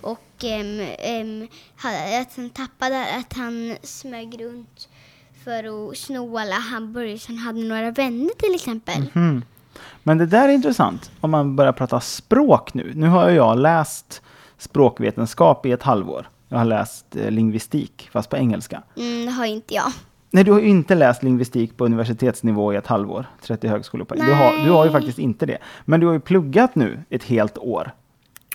och 0.00 0.44
att 2.20 2.36
han 2.36 2.50
tappade, 2.50 3.06
att 3.16 3.32
han 3.32 3.76
smög 3.82 4.40
runt 4.40 4.88
för 5.44 5.90
att 5.90 5.96
sno 5.98 6.38
alla 6.38 6.54
hamburgare 6.54 7.18
som 7.18 7.38
han 7.38 7.46
hade 7.46 7.68
några 7.68 7.90
vänner 7.90 8.30
till 8.38 8.54
exempel. 8.54 9.10
Mhm. 9.14 9.44
Men 10.02 10.18
det 10.18 10.26
där 10.26 10.48
är 10.48 10.52
intressant 10.52 11.10
om 11.20 11.30
man 11.30 11.56
börjar 11.56 11.72
prata 11.72 12.00
språk 12.00 12.74
nu. 12.74 12.92
Nu 12.94 13.08
har 13.08 13.30
jag 13.30 13.58
läst 13.58 14.22
språkvetenskap 14.58 15.66
i 15.66 15.72
ett 15.72 15.82
halvår. 15.82 16.28
Jag 16.48 16.58
har 16.58 16.64
läst 16.64 17.16
eh, 17.16 17.30
lingvistik, 17.30 18.08
fast 18.12 18.30
på 18.30 18.36
engelska. 18.36 18.82
Mm, 18.96 19.26
det 19.26 19.32
har 19.32 19.44
inte 19.44 19.74
jag. 19.74 19.92
Nej, 20.30 20.44
du 20.44 20.52
har 20.52 20.60
ju 20.60 20.68
inte 20.68 20.94
läst 20.94 21.22
lingvistik 21.22 21.76
på 21.76 21.84
universitetsnivå 21.84 22.72
i 22.72 22.76
ett 22.76 22.86
halvår, 22.86 23.26
30 23.42 23.68
högskolepoäng. 23.68 24.20
Du 24.20 24.32
har, 24.32 24.64
du 24.64 24.70
har 24.70 24.84
ju 24.84 24.90
faktiskt 24.90 25.18
inte 25.18 25.46
det. 25.46 25.58
Men 25.84 26.00
du 26.00 26.06
har 26.06 26.12
ju 26.12 26.20
pluggat 26.20 26.74
nu 26.74 27.02
ett 27.10 27.24
helt 27.24 27.58
år 27.58 27.92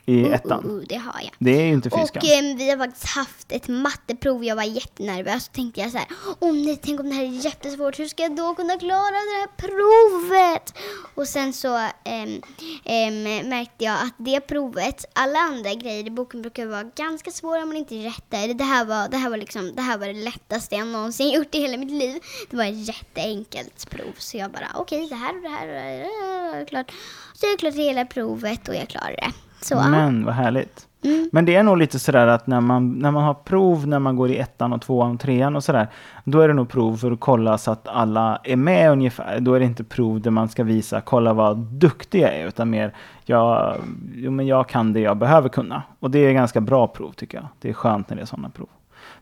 i 0.05 0.23
Uh, 0.23 0.33
ettan. 0.33 0.65
uh, 0.65 0.71
uh, 0.71 0.83
det 0.89 0.95
har 0.95 1.21
jag. 1.21 1.31
Det 1.39 1.51
är 1.51 1.65
ju 1.65 1.73
inte 1.73 1.89
fy. 1.89 1.95
Och 1.95 2.25
eh, 2.25 2.55
vi 2.57 2.69
har 2.69 2.77
faktiskt 2.77 3.07
haft 3.07 3.51
ett 3.51 3.67
matteprov. 3.67 4.43
Jag 4.43 4.55
var 4.55 4.63
jättenervös. 4.63 5.45
Så 5.45 5.51
tänkte 5.51 5.81
jag 5.81 5.91
så 5.91 5.97
här, 5.97 6.07
oh, 6.39 6.53
nej, 6.53 6.79
tänk 6.83 6.99
om 6.99 7.09
det 7.09 7.15
här 7.15 7.23
är 7.23 7.45
jättesvårt. 7.45 7.99
Hur 7.99 8.07
ska 8.07 8.23
jag 8.23 8.35
då 8.35 8.55
kunna 8.55 8.77
klara 8.77 9.11
det 9.11 9.39
här 9.39 9.47
provet? 9.57 10.73
Och 11.15 11.27
sen 11.27 11.53
så 11.53 11.89
ehm, 12.03 12.41
ehm, 12.85 13.49
märkte 13.49 13.85
jag 13.85 13.93
att 13.93 14.13
det 14.17 14.39
provet, 14.41 15.05
alla 15.13 15.39
andra 15.39 15.73
grejer 15.73 16.07
i 16.07 16.09
boken 16.09 16.41
brukar 16.41 16.65
vara 16.65 16.83
ganska 16.83 17.31
svåra 17.31 17.63
om 17.63 17.67
man 17.67 17.77
inte 17.77 17.95
rättar. 17.95 18.53
Det 18.53 18.63
här 18.63 18.85
var 18.85 19.09
det, 19.09 19.17
här 19.17 19.29
var 19.29 19.37
liksom, 19.37 19.75
det, 19.75 19.81
här 19.81 19.97
var 19.97 20.07
det 20.07 20.13
lättaste 20.13 20.75
jag 20.75 20.87
någonsin 20.87 21.29
gjort 21.33 21.55
i 21.55 21.59
hela 21.59 21.77
mitt 21.77 21.91
liv. 21.91 22.19
Det 22.49 22.57
var 22.57 22.65
ett 22.65 22.87
jätteenkelt 22.87 23.89
prov. 23.89 24.13
Så 24.17 24.37
jag 24.37 24.51
bara, 24.51 24.67
okej, 24.75 25.07
det 25.09 25.15
här 25.15 25.35
och 25.35 25.41
det 25.41 25.49
här 25.49 25.67
och 25.67 25.73
det 25.73 25.79
här 25.79 26.53
är 26.53 26.57
jag 26.57 26.67
klart. 26.67 26.91
Så 27.33 27.45
jag 27.45 27.59
klarade 27.59 27.81
hela 27.81 28.05
provet 28.05 28.67
och 28.67 28.75
jag 28.75 28.89
klarade 28.89 29.15
det. 29.15 29.31
Så, 29.63 29.73
ja. 29.75 29.87
Men 29.87 30.25
vad 30.25 30.33
härligt. 30.33 30.87
Mm. 31.03 31.29
Men 31.31 31.45
det 31.45 31.55
är 31.55 31.63
nog 31.63 31.77
lite 31.77 31.99
sådär 31.99 32.27
att 32.27 32.47
när 32.47 32.61
man, 32.61 32.91
när 32.91 33.11
man 33.11 33.23
har 33.23 33.33
prov 33.33 33.87
när 33.87 33.99
man 33.99 34.15
går 34.15 34.29
i 34.29 34.37
ettan 34.37 34.73
och 34.73 34.81
tvåan 34.81 35.13
och 35.13 35.19
trean 35.19 35.55
och 35.55 35.63
sådär. 35.63 35.87
Då 36.23 36.39
är 36.39 36.47
det 36.47 36.53
nog 36.53 36.69
prov 36.69 36.97
för 36.97 37.11
att 37.11 37.19
kolla 37.19 37.57
så 37.57 37.71
att 37.71 37.87
alla 37.87 38.39
är 38.43 38.55
med 38.55 38.91
ungefär. 38.91 39.39
Då 39.39 39.53
är 39.53 39.59
det 39.59 39.65
inte 39.65 39.83
prov 39.83 40.21
där 40.21 40.31
man 40.31 40.49
ska 40.49 40.63
visa, 40.63 41.01
kolla 41.01 41.33
vad 41.33 41.57
duktig 41.57 42.21
jag 42.21 42.35
är. 42.35 42.47
Utan 42.47 42.69
mer, 42.69 42.93
jag, 43.25 43.75
jo, 44.15 44.31
men 44.31 44.47
jag 44.47 44.69
kan 44.69 44.93
det 44.93 44.99
jag 44.99 45.17
behöver 45.17 45.49
kunna. 45.49 45.83
Och 45.99 46.11
det 46.11 46.19
är 46.19 46.33
ganska 46.33 46.61
bra 46.61 46.87
prov 46.87 47.11
tycker 47.11 47.37
jag. 47.37 47.47
Det 47.61 47.69
är 47.69 47.73
skönt 47.73 48.09
när 48.09 48.15
det 48.15 48.21
är 48.21 48.25
sådana 48.25 48.49
prov. 48.49 48.67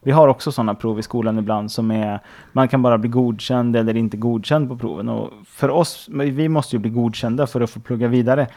Vi 0.03 0.11
har 0.11 0.27
också 0.27 0.51
sådana 0.51 0.75
prov 0.75 0.99
i 0.99 1.03
skolan 1.03 1.39
ibland 1.39 1.71
som 1.71 1.91
är, 1.91 2.19
man 2.51 2.67
kan 2.67 2.81
bara 2.81 2.97
bli 2.97 3.09
godkänd 3.09 3.75
eller 3.75 3.97
inte 3.97 4.17
godkänd 4.17 4.69
på 4.69 4.77
proven. 4.77 5.09
Och 5.09 5.29
för 5.45 5.69
oss, 5.69 6.09
vi 6.11 6.49
måste 6.49 6.75
ju 6.75 6.79
bli 6.79 6.89
godkända 6.91 7.47
för 7.47 7.61
att 7.61 7.69
få 7.69 7.79
plugga 7.79 8.07
vidare. 8.07 8.47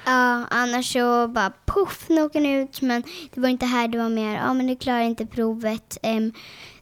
Ja, 0.50 0.56
annars 0.56 0.92
så 0.92 1.28
bara 1.28 1.52
poff, 1.64 2.06
nu 2.08 2.22
åker 2.22 2.40
ni 2.40 2.52
ut. 2.52 2.82
Men 2.82 3.02
det 3.34 3.40
var 3.40 3.48
inte 3.48 3.66
här, 3.66 3.88
det 3.88 3.98
var 3.98 4.08
mer, 4.08 4.34
ja 4.34 4.54
men 4.54 4.66
du 4.66 4.76
klarar 4.76 5.00
inte 5.00 5.26
provet. 5.26 5.98
Em, 6.02 6.32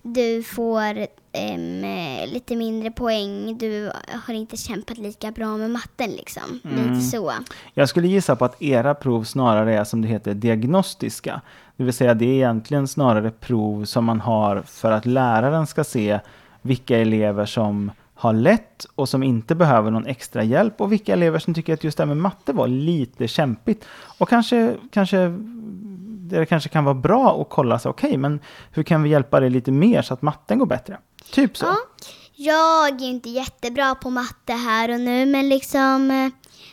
du 0.02 0.42
får 0.42 0.98
eh, 1.32 2.32
lite 2.32 2.56
mindre 2.56 2.90
poäng. 2.90 3.58
Du 3.58 3.92
har 4.26 4.34
inte 4.34 4.56
kämpat 4.56 4.98
lika 4.98 5.30
bra 5.30 5.56
med 5.56 5.70
matten 5.70 6.10
liksom. 6.10 6.60
Lite 6.64 7.00
så. 7.00 7.32
Jag 7.74 7.88
skulle 7.88 8.08
gissa 8.08 8.36
på 8.36 8.44
att 8.44 8.62
era 8.62 8.94
prov 8.94 9.24
snarare 9.24 9.74
är 9.78 9.84
som 9.84 10.02
det 10.02 10.08
heter 10.08 10.34
diagnostiska. 10.34 11.40
Det 11.76 11.84
vill 11.84 11.94
säga 11.94 12.14
det 12.14 12.24
är 12.24 12.34
egentligen 12.34 12.88
snarare 12.88 13.30
prov 13.30 13.84
som 13.84 14.04
man 14.04 14.20
har 14.20 14.62
för 14.66 14.92
att 14.92 15.06
läraren 15.06 15.66
ska 15.66 15.84
se 15.84 16.20
vilka 16.62 16.98
elever 16.98 17.46
som 17.46 17.90
har 18.22 18.32
lätt 18.32 18.86
och 18.94 19.08
som 19.08 19.22
inte 19.22 19.54
behöver 19.54 19.90
någon 19.90 20.06
extra 20.06 20.44
hjälp 20.44 20.80
och 20.80 20.92
vilka 20.92 21.12
elever 21.12 21.38
som 21.38 21.54
tycker 21.54 21.74
att 21.74 21.84
just 21.84 21.96
det 21.96 22.02
här 22.02 22.08
med 22.08 22.16
matte 22.16 22.52
var 22.52 22.68
lite 22.68 23.28
kämpigt. 23.28 23.84
Och 24.18 24.28
kanske, 24.28 24.76
kanske 24.90 25.28
det 26.30 26.46
kanske 26.46 26.68
kan 26.68 26.84
vara 26.84 26.94
bra 26.94 27.40
att 27.40 27.48
kolla 27.50 27.78
så 27.78 27.90
okej, 27.90 28.16
men 28.16 28.40
hur 28.72 28.82
kan 28.82 29.02
vi 29.02 29.10
hjälpa 29.10 29.40
dig 29.40 29.50
lite 29.50 29.70
mer 29.70 30.02
så 30.02 30.14
att 30.14 30.22
matten 30.22 30.58
går 30.58 30.66
bättre? 30.66 30.98
Typ 31.32 31.56
så. 31.56 31.66
Ja, 31.66 31.76
jag 32.34 33.02
är 33.02 33.06
inte 33.06 33.30
jättebra 33.30 33.94
på 33.94 34.10
matte 34.10 34.52
här 34.52 34.90
och 34.94 35.00
nu 35.00 35.26
men 35.26 35.48
liksom 35.48 36.10
eh, 36.10 36.28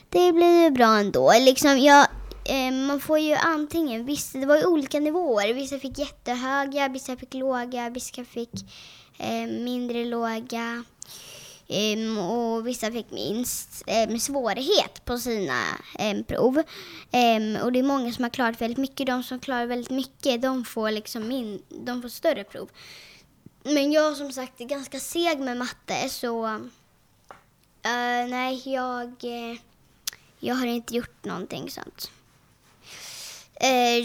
det 0.09 0.33
blir 0.33 0.63
ju 0.63 0.71
bra 0.71 0.99
ändå. 0.99 1.33
Liksom 1.41 1.79
jag, 1.79 2.07
eh, 2.45 2.73
man 2.87 2.99
får 2.99 3.19
ju 3.19 3.35
antingen, 3.35 4.05
vissa, 4.05 4.37
det 4.37 4.45
var 4.45 4.57
ju 4.57 4.65
olika 4.65 4.99
nivåer. 4.99 5.53
Vissa 5.53 5.79
fick 5.79 5.99
jättehöga, 5.99 6.87
vissa 6.87 7.15
fick 7.15 7.33
låga, 7.33 7.89
vissa 7.89 8.23
fick 8.23 8.53
eh, 9.17 9.47
mindre 9.63 10.05
låga. 10.05 10.83
Em, 11.71 12.17
och 12.17 12.67
vissa 12.67 12.91
fick 12.91 13.11
minst 13.11 13.83
eh, 13.87 14.01
em, 14.01 14.19
svårighet 14.19 15.05
på 15.05 15.17
sina 15.17 15.63
em, 15.99 16.23
prov. 16.23 16.63
Ehm, 17.11 17.57
och 17.63 17.71
det 17.71 17.79
är 17.79 17.83
många 17.83 18.11
som 18.11 18.23
har 18.23 18.29
klarat 18.29 18.61
väldigt 18.61 18.77
mycket. 18.77 19.07
De 19.07 19.23
som 19.23 19.39
klarar 19.39 19.65
väldigt 19.65 19.89
mycket, 19.89 20.41
de 20.41 20.65
får 20.65 20.91
liksom 20.91 21.27
min, 21.27 21.63
de 21.69 22.01
får 22.01 22.09
större 22.09 22.43
prov. 22.43 22.69
Men 23.63 23.91
jag 23.91 24.17
som 24.17 24.31
sagt 24.31 24.61
är 24.61 24.65
ganska 24.65 24.99
seg 24.99 25.39
med 25.39 25.57
matte 25.57 26.09
så 26.09 26.45
uh, 26.45 26.59
nej, 28.29 28.61
jag, 28.65 29.23
uh, 29.23 29.59
jag 30.39 30.55
har 30.55 30.65
inte 30.65 30.95
gjort 30.95 31.25
någonting 31.25 31.69
sånt. 31.69 32.11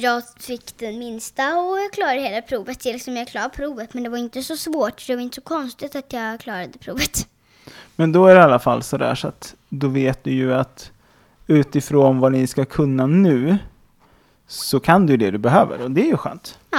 Jag 0.00 0.22
fick 0.40 0.78
den 0.78 0.98
minsta 0.98 1.56
och 1.56 1.78
jag 1.78 1.92
klarade 1.92 2.20
hela 2.20 2.42
provet. 2.42 2.84
Liksom 2.84 3.16
jag 3.16 3.28
klarade 3.28 3.54
provet 3.54 3.94
men 3.94 4.02
det 4.02 4.08
var 4.08 4.18
inte 4.18 4.42
så 4.42 4.56
svårt. 4.56 5.00
så 5.00 5.12
Det 5.12 5.16
var 5.16 5.22
inte 5.22 5.34
så 5.34 5.40
konstigt 5.40 5.96
att 5.96 6.12
jag 6.12 6.40
klarade 6.40 6.78
provet. 6.78 7.28
Men 7.96 8.12
då 8.12 8.26
är 8.26 8.34
det 8.34 8.40
i 8.40 8.44
alla 8.44 8.58
fall 8.58 8.82
sådär 8.82 9.14
så 9.14 9.28
att 9.28 9.54
då 9.68 9.88
vet 9.88 10.24
du 10.24 10.30
ju 10.30 10.54
att 10.54 10.90
utifrån 11.46 12.18
vad 12.18 12.32
ni 12.32 12.46
ska 12.46 12.64
kunna 12.64 13.06
nu 13.06 13.58
så 14.46 14.80
kan 14.80 15.06
du 15.06 15.16
det 15.16 15.30
du 15.30 15.38
behöver 15.38 15.82
och 15.82 15.90
det 15.90 16.00
är 16.00 16.06
ju 16.06 16.16
skönt. 16.16 16.58
Ja. 16.70 16.78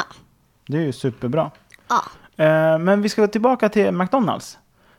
Det 0.68 0.78
är 0.78 0.82
ju 0.82 0.92
superbra. 0.94 1.52
Ja. 1.88 2.02
Eh, 2.46 2.78
men 2.80 3.02
vi 3.02 3.10
ska 3.10 3.22
gå 3.22 3.28
tillbaka 3.28 3.70
till 3.70 3.92
McDonalds. 3.92 4.58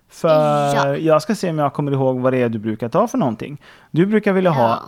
För 0.08 0.28
Ja. 0.74 0.96
jag 0.96 1.22
ska 1.22 1.34
se 1.34 1.50
om 1.50 1.58
jag 1.58 1.72
kommer 1.72 1.92
ihåg 1.92 2.20
vad 2.20 2.32
det 2.32 2.38
är 2.42 2.48
du 2.48 2.58
brukar 2.58 2.88
ta 2.88 3.08
för 3.08 3.18
någonting. 3.18 3.60
Du 3.90 4.06
brukar 4.06 4.32
vilja 4.32 4.50
ha 4.50 4.82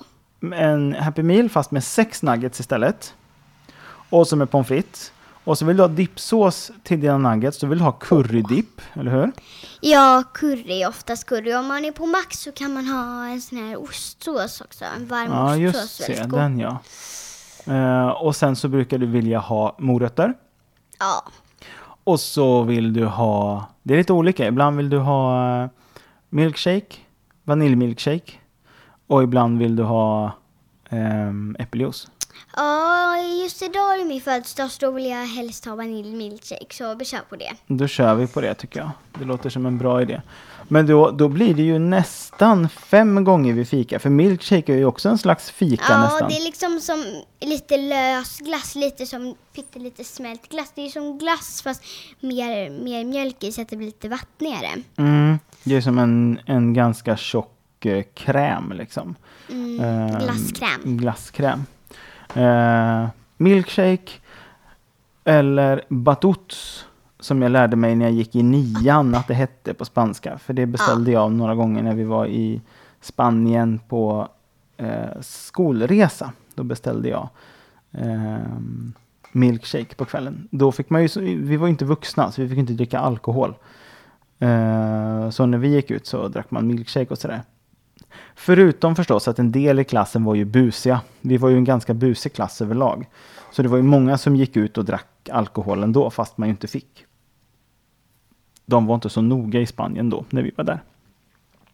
en 0.53 0.95
Happy 0.95 1.23
Meal 1.23 1.49
fast 1.49 1.71
med 1.71 1.85
sex 1.85 2.23
nuggets 2.23 2.61
istället. 2.61 3.15
Och 4.11 4.27
så 4.29 4.37
med 4.37 4.51
pommes 4.51 4.69
frites. 4.69 5.13
Och 5.49 5.59
så 5.59 5.65
vill 5.65 5.77
du 5.77 5.83
ha 5.83 5.89
dippsås 5.89 6.71
till 6.83 7.01
dina 7.01 7.19
nuggets. 7.19 7.59
Du 7.59 7.67
vill 7.67 7.81
ha 7.81 7.93
currydipp, 7.93 8.81
eller 8.93 9.11
hur? 9.11 9.33
Ja, 9.81 10.23
curry 10.35 10.87
oftast 10.87 11.27
curry. 11.27 11.55
Om 11.55 11.67
man 11.67 11.85
är 11.85 11.93
på 11.93 12.07
Max 12.07 12.39
så 12.39 12.53
kan 12.53 12.73
man 12.73 12.87
ha 12.87 13.27
en 13.27 13.41
sån 13.41 13.59
här 13.59 13.83
ostsås 13.83 14.61
också. 14.61 14.85
En 14.97 15.07
varm 15.07 15.31
Ja, 15.33 15.45
ostsås. 15.45 15.61
just 15.61 16.09
väldigt 16.11 16.31
det. 16.31 16.37
Den 16.37 16.59
ja. 16.59 16.79
Eh, 17.67 18.09
och 18.09 18.37
sen 18.37 18.57
så 18.57 18.69
brukar 18.69 18.99
du 18.99 19.07
vilja 19.07 19.39
ha 19.39 19.77
morötter. 19.79 20.35
Ja. 20.99 21.25
Och 22.05 22.21
så 22.21 22.63
vill 22.63 22.93
du 22.93 23.05
ha, 23.05 23.67
det 23.83 23.95
är 23.95 23.99
lite 23.99 24.13
olika, 24.13 24.47
ibland 24.47 24.77
vill 24.77 24.91
du 24.91 24.99
ha 24.99 25.63
eh, 25.63 25.69
milkshake, 26.29 26.97
vaniljmilkshake. 27.45 28.33
Och 29.07 29.23
ibland 29.23 29.59
vill 29.59 29.77
du 29.77 29.83
ha 29.83 30.33
ehm, 30.91 31.57
äppeljuice. 31.59 32.09
Ja, 32.57 33.17
just 33.43 33.63
idag 33.63 33.95
är 33.95 33.99
det 33.99 34.05
min 34.05 34.21
födelsedag 34.21 34.71
så 34.71 34.87
då 34.87 34.93
vill 34.93 35.05
jag 35.07 35.27
helst 35.27 35.65
ha 35.65 35.75
vaniljmilkshake. 35.77 36.67
Så 36.75 36.95
vi 36.95 37.05
kör 37.05 37.21
på 37.29 37.37
det. 37.37 37.53
Då 37.67 37.87
kör 37.87 38.15
vi 38.15 38.27
på 38.27 38.41
det 38.41 38.55
tycker 38.55 38.81
jag. 38.81 38.91
Det 39.19 39.25
låter 39.25 39.51
som 39.51 39.67
en 39.67 39.79
bra 39.79 40.03
idé. 40.03 40.21
Men 40.71 40.87
då, 40.87 41.11
då 41.11 41.29
blir 41.29 41.55
det 41.55 41.63
ju 41.63 41.79
nästan 41.79 42.69
fem 42.69 43.25
gånger 43.25 43.53
vi 43.53 43.65
fika. 43.65 43.99
För 43.99 44.11
milkshake 44.11 44.73
är 44.73 44.77
ju 44.77 44.85
också 44.85 45.09
en 45.09 45.19
slags 45.19 45.51
fika 45.51 45.85
Ja, 45.89 46.01
nästan. 46.03 46.29
det 46.29 46.37
är 46.37 46.45
liksom 46.45 46.81
som 46.81 47.05
lite 47.41 47.77
lös 47.77 48.39
glass, 48.39 48.75
lite 48.75 49.07
som 49.07 49.35
pyttelite 49.55 50.05
smält 50.05 50.49
glass. 50.49 50.73
Det 50.75 50.87
är 50.87 50.89
som 50.91 51.19
glass 51.19 51.63
fast 51.63 51.83
mer, 52.21 52.71
mer 52.85 53.05
mjölk 53.05 53.43
i 53.45 53.53
så 53.53 53.63
att 53.63 53.69
det 53.69 53.77
blir 53.77 53.87
lite 53.87 54.09
vattnigare. 54.09 54.69
Mm, 54.97 55.39
det 55.65 55.77
är 55.77 55.81
som 55.81 55.99
en, 55.99 56.41
en 56.47 56.75
ganska 56.75 57.17
tjock 57.17 57.87
eh, 57.87 58.05
kräm 58.15 58.73
liksom. 58.73 59.15
Mm, 59.51 60.19
glasskräm. 60.19 60.81
Glasskräm. 60.99 61.65
Eh, 62.35 63.09
milkshake 63.37 64.13
eller 65.25 65.83
batuts 65.89 66.85
som 67.21 67.43
jag 67.43 67.53
lärde 67.53 67.77
mig 67.77 67.97
när 67.97 68.05
jag 68.05 68.15
gick 68.15 68.37
i 68.37 68.43
nian 68.43 69.15
att 69.15 69.29
det 69.29 69.35
hette 69.35 69.75
på 69.75 69.85
spanska. 69.85 70.39
För 70.39 70.53
det 70.53 70.67
beställde 70.67 71.11
jag 71.11 71.33
några 71.33 71.55
gånger 71.55 71.83
när 71.83 71.95
vi 71.95 72.05
var 72.05 72.27
i 72.27 72.61
Spanien 73.01 73.81
på 73.89 74.29
eh, 74.77 75.21
skolresa. 75.21 76.33
Då 76.55 76.65
beställde 76.65 77.09
jag 77.09 77.29
eh, 77.93 78.39
milkshake 79.33 79.95
på 79.95 80.05
kvällen. 80.05 80.49
Då 80.51 80.73
fick 80.73 80.91
man 80.91 81.07
ju, 81.07 81.43
vi 81.43 81.57
var 81.57 81.67
ju 81.67 81.71
inte 81.71 81.85
vuxna 81.85 82.33
så 82.33 82.43
vi 82.43 82.49
fick 82.49 82.59
inte 82.59 82.73
dricka 82.73 82.99
alkohol. 82.99 83.55
Eh, 84.39 85.31
så 85.31 85.47
när 85.47 85.59
vi 85.59 85.69
gick 85.69 85.91
ut 85.91 86.07
så 86.07 86.29
drack 86.29 86.51
man 86.51 86.67
milkshake 86.67 87.11
och 87.11 87.19
sådär. 87.19 87.43
Förutom 88.35 88.97
förstås 88.97 89.29
att 89.29 89.39
en 89.39 89.53
del 89.53 89.79
i 89.79 89.85
klassen 89.85 90.25
var 90.25 90.35
ju 90.35 90.45
busiga. 90.45 91.01
Vi 91.21 91.37
var 91.37 91.49
ju 91.49 91.57
en 91.57 91.65
ganska 91.65 91.95
busig 91.95 92.33
klass 92.33 92.63
överlag. 92.63 93.07
Så 93.51 93.63
det 93.63 93.69
var 93.69 93.77
ju 93.77 93.83
många 93.83 94.19
som 94.19 94.37
gick 94.37 94.57
ut 94.57 94.79
och 94.79 94.85
drack 94.85 95.29
alkohol 95.33 95.83
ändå 95.83 96.11
fast 96.11 96.39
man 96.39 96.49
ju 96.49 96.51
inte 96.51 96.67
fick. 96.67 97.05
De 98.67 98.87
var 98.87 98.95
inte 98.95 99.11
så 99.11 99.21
noga 99.21 99.61
i 99.61 99.67
Spanien 99.67 100.11
då 100.11 100.25
när 100.31 100.43
vi 100.43 100.53
var 100.57 100.65
där. 100.65 100.83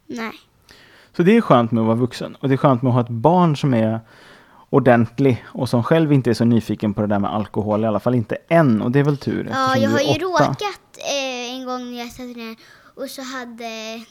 Nej. 0.07 0.33
Så 1.17 1.23
det 1.23 1.37
är 1.37 1.41
skönt 1.41 1.71
med 1.71 1.81
att 1.81 1.87
vara 1.87 1.97
vuxen. 1.97 2.37
Och 2.41 2.49
det 2.49 2.55
är 2.55 2.57
skönt 2.57 2.83
med 2.83 2.91
att 2.91 2.95
ha 2.95 3.01
ett 3.01 3.09
barn 3.09 3.57
som 3.57 3.75
är 3.75 4.01
ordentlig 4.71 5.45
och 5.47 5.69
som 5.69 5.83
själv 5.83 6.13
inte 6.13 6.31
är 6.31 6.35
så 6.35 6.45
nyfiken 6.45 6.95
på 6.95 7.01
det 7.01 7.07
där 7.07 7.19
med 7.19 7.35
alkohol. 7.35 7.85
I 7.85 7.87
alla 7.87 8.01
fall 8.01 8.15
inte 8.15 8.37
än. 8.49 8.83
Och 8.83 8.91
det 8.91 8.99
är 8.99 9.05
väl 9.05 9.17
tur. 9.17 9.49
Ja, 9.53 9.77
jag 9.77 9.91
har 9.91 10.01
ju 10.01 10.25
åtta. 10.25 10.45
råkat 10.45 10.99
eh, 10.99 11.55
en 11.55 11.67
gång 11.67 11.93
när 11.93 11.99
jag 11.99 12.13
satt 12.13 12.37
ner 12.37 12.57
och 12.95 13.11
så 13.11 13.23
hade 13.23 14.05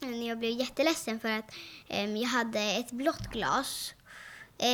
Eh, 0.00 0.26
jag 0.26 0.38
blev 0.38 0.50
jätteledsen 0.50 1.20
för 1.20 1.28
att 1.28 1.54
um, 1.88 2.16
jag 2.16 2.28
hade 2.28 2.60
ett 2.60 2.90
blått 2.90 3.32
glas 3.32 3.94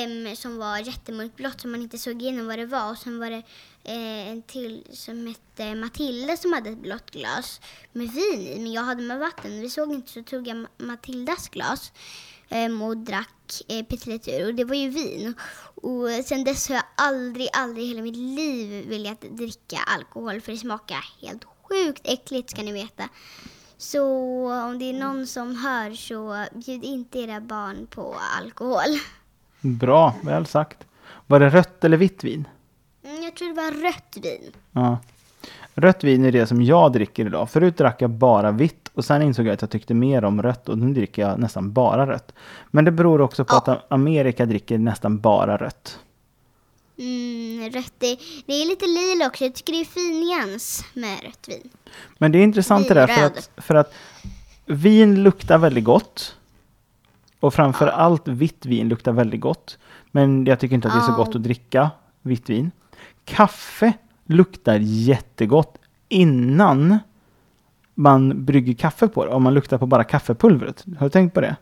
um, 0.06 0.37
som 0.37 0.58
var 0.58 0.78
jättemörkt 0.78 1.37
blått 1.37 1.60
som 1.60 1.70
man 1.70 1.82
inte 1.82 1.98
såg 1.98 2.22
igenom 2.22 2.46
vad 2.46 2.58
det 2.58 2.66
var 2.66 2.90
och 2.90 2.98
sen 2.98 3.18
var 3.18 3.30
det 3.30 3.42
uh, 3.88 4.28
en 4.28 4.42
till 4.42 4.87
som 4.92 5.26
hette 5.26 5.74
Matilda 5.74 6.37
som 6.37 6.52
hade 6.52 6.70
ett 6.70 6.78
blått 6.78 7.10
glas 7.10 7.60
med 7.92 8.08
vin 8.08 8.40
i 8.40 8.58
men 8.58 8.72
jag 8.72 8.82
hade 8.82 9.02
med 9.02 9.18
vatten. 9.18 9.60
Vi 9.60 9.70
såg 9.70 9.92
inte 9.92 10.12
så 10.12 10.22
tog 10.22 10.48
jag 10.48 10.66
Matildas 10.76 11.48
glas 11.48 11.92
um, 12.48 12.82
och 12.82 12.96
drack 12.96 13.62
eh, 13.68 13.76
uh, 13.76 13.84
pyttelite 13.84 14.30
ur 14.30 14.46
och 14.46 14.54
det 14.54 14.64
var 14.64 14.76
ju 14.76 14.88
vin. 14.88 15.34
Och 15.74 16.08
sen 16.24 16.44
dess 16.44 16.68
har 16.68 16.76
jag 16.76 16.84
aldrig, 16.94 17.48
aldrig 17.52 17.84
i 17.84 17.88
hela 17.88 18.02
mitt 18.02 18.16
liv 18.16 18.88
velat 18.88 19.20
dricka 19.20 19.78
alkohol 19.87 20.40
för 20.40 20.52
det 20.52 20.58
smakar 20.58 21.04
helt 21.20 21.44
sjukt 21.68 22.02
äckligt 22.04 22.50
ska 22.50 22.62
ni 22.62 22.72
veta. 22.72 23.08
Så 23.78 24.02
om 24.52 24.78
det 24.78 24.84
är 24.90 24.92
någon 24.92 25.26
som 25.26 25.56
hör 25.56 25.90
så 25.94 26.44
bjud 26.58 26.84
inte 26.84 27.18
era 27.18 27.40
barn 27.40 27.87
på 27.90 28.14
alkohol. 28.42 28.98
Bra, 29.60 30.14
väl 30.22 30.46
sagt. 30.46 30.78
Var 31.26 31.40
det 31.40 31.48
rött 31.48 31.84
eller 31.84 31.96
vitt 31.96 32.24
vin? 32.24 32.48
Mm, 33.04 33.22
jag 33.22 33.34
tror 33.37 33.48
det 33.48 33.54
var 33.54 33.82
rött 33.82 34.16
vin. 34.22 34.52
Ja. 34.72 34.98
Rött 35.74 36.04
vin 36.04 36.24
är 36.24 36.32
det 36.32 36.46
som 36.46 36.62
jag 36.62 36.92
dricker 36.92 37.26
idag. 37.26 37.50
Förut 37.50 37.76
drack 37.78 38.02
jag 38.02 38.10
bara 38.10 38.50
vitt 38.50 38.90
och 38.94 39.04
sen 39.04 39.22
insåg 39.22 39.46
jag 39.46 39.52
att 39.52 39.60
jag 39.62 39.70
tyckte 39.70 39.94
mer 39.94 40.24
om 40.24 40.42
rött 40.42 40.68
och 40.68 40.78
nu 40.78 40.94
dricker 40.94 41.22
jag 41.22 41.38
nästan 41.38 41.72
bara 41.72 42.06
rött. 42.06 42.32
Men 42.70 42.84
det 42.84 42.90
beror 42.90 43.20
också 43.20 43.44
på 43.44 43.62
Ja. 43.66 43.72
att 43.72 43.92
Amerika 43.92 44.46
dricker 44.46 44.78
nästan 44.78 45.20
bara 45.20 45.56
rött. 45.56 45.98
Mm, 46.98 47.70
rött, 47.70 47.92
det, 47.98 48.18
det 48.46 48.52
är 48.62 48.66
lite 48.66 48.87
lila 48.87 49.26
också. 49.26 49.44
Jag 49.44 49.54
tycker 49.54 49.72
det 49.72 49.80
är 49.80 49.85
fin 49.85 50.20
nyans 50.20 50.85
med 50.94 51.22
rött 51.24 51.48
vin. 51.48 51.70
Men 52.18 52.33
det 52.33 52.38
är 52.38 52.42
intressant 52.42 52.88
det 52.88 52.94
där 52.94 53.07
för 53.07 53.22
att, 53.24 53.50
för 53.57 53.74
att 53.74 53.94
vin 54.66 55.22
luktar 55.22 55.59
väldigt 55.59 55.85
gott. 55.85 56.37
Och 57.40 57.54
framför 57.54 57.87
allt 57.87 58.28
vitt 58.28 58.66
vin 58.66 58.88
luktar 58.88 59.12
väldigt 59.12 59.40
gott. 59.40 59.78
Men 60.11 60.44
jag 60.46 60.61
tycker 60.61 60.74
inte 60.74 60.88
att 60.88 60.94
det 60.94 61.00
är 61.00 61.07
så 61.07 61.12
Ja. 61.12 61.16
gott 61.16 61.35
att 61.37 61.42
dricka 61.42 61.90
vitt 62.22 62.48
vin. 62.50 62.70
Kaffe 63.24 63.92
luktar 64.26 64.78
jättegott 64.83 65.78
innan 66.09 66.98
man 67.94 68.44
brygger 68.44 68.74
kaffe 68.74 69.09
på 69.09 69.24
det. 69.24 69.30
Om 69.30 69.42
man 69.42 69.54
luktar 69.54 69.78
på 69.78 69.87
bara 69.87 70.04
kaffepulvret. 70.04 70.85
Har 70.98 71.07
du 71.07 71.11
tänkt 71.11 71.35
på 71.35 71.40
det? 71.40 71.57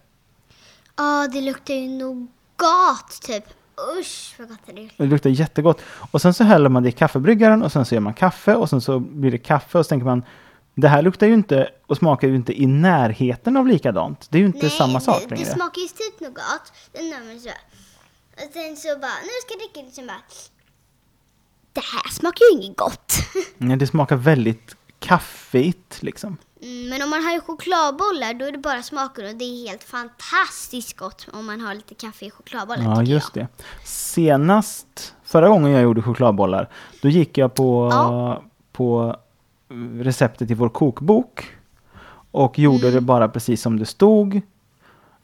Ja, 0.96 1.28
det 1.32 1.40
luktar 1.40 1.74
ju 1.74 1.88
nougat 1.88 3.20
typ. 3.22 3.44
Usch 4.00 4.34
vad 4.38 4.48
gott 4.48 4.58
det 4.66 4.72
är. 4.82 4.90
Det 4.96 5.04
luktar 5.04 5.30
jättegott. 5.30 5.82
Och 6.10 6.22
sen 6.22 6.34
så 6.34 6.44
häller 6.44 6.68
man 6.68 6.82
det 6.82 6.88
i 6.88 6.92
kaffebryggaren 6.92 7.62
och 7.62 7.72
sen 7.72 7.84
så 7.84 7.94
gör 7.94 8.00
man 8.00 8.14
kaffe 8.14 8.54
och 8.54 8.70
sen 8.70 8.80
så 8.80 8.98
blir 8.98 9.30
det 9.30 9.38
kaffe 9.38 9.78
och 9.78 9.86
så 9.86 9.88
tänker 9.88 10.06
man 10.06 10.22
det 10.74 10.88
här 10.88 11.02
luktar 11.02 11.26
ju 11.26 11.34
inte 11.34 11.70
och 11.86 11.96
smakar 11.96 12.28
ju 12.28 12.36
inte 12.36 12.62
i 12.62 12.66
närheten 12.66 13.56
av 13.56 13.66
likadant. 13.66 14.26
Det 14.30 14.38
är 14.38 14.40
ju 14.40 14.46
inte 14.46 14.70
samma 14.70 15.00
sak 15.00 15.30
längre. 15.30 15.44
det 15.44 15.50
smakar 15.50 15.80
ju 15.80 15.88
typ 15.88 16.20
nougat. 16.20 16.72
Den 16.92 17.10
där 17.10 17.38
så. 17.38 17.48
Och 18.46 18.52
sen 18.52 18.76
så 18.76 18.88
bara, 18.98 19.10
nu 19.22 19.28
ska 19.42 19.54
jag 19.54 19.60
dricka. 19.60 19.90
Sen 19.94 20.06
bara, 20.06 20.22
det 21.72 21.80
här 21.80 22.10
smakar 22.10 22.44
ju 22.44 22.62
inget 22.62 22.76
gott. 22.76 23.12
Nej, 23.58 23.76
det 23.76 23.86
smakar 23.86 24.16
väldigt 24.16 24.76
kaffigt 24.98 26.02
liksom. 26.02 26.36
Mm, 26.62 26.88
men 26.88 27.02
om 27.02 27.10
man 27.10 27.24
har 27.24 27.40
chokladbollar 27.40 28.34
då 28.34 28.44
är 28.44 28.52
det 28.52 28.58
bara 28.58 28.82
smaken 28.82 29.26
och 29.28 29.34
det 29.36 29.44
är 29.44 29.68
helt 29.68 29.84
fantastiskt 29.84 30.96
gott 30.96 31.26
om 31.32 31.46
man 31.46 31.60
har 31.60 31.74
lite 31.74 31.94
kaffe 31.94 32.24
i 32.26 32.30
chokladbollen 32.30 32.84
Ja, 32.84 33.02
just 33.02 33.34
det. 33.34 33.46
Senast, 33.84 35.14
förra 35.24 35.48
gången 35.48 35.70
jag 35.72 35.82
gjorde 35.82 36.02
chokladbollar, 36.02 36.68
då 37.02 37.08
gick 37.08 37.38
jag 37.38 37.54
på, 37.54 37.88
Ja. 37.92 38.42
på 38.72 39.16
receptet 40.00 40.50
i 40.50 40.54
vår 40.54 40.68
kokbok 40.68 41.50
och 42.30 42.58
gjorde 42.58 42.88
Mm. 42.88 42.94
det 42.94 43.00
bara 43.00 43.28
precis 43.28 43.62
som 43.62 43.78
det 43.78 43.86
stod. 43.86 44.36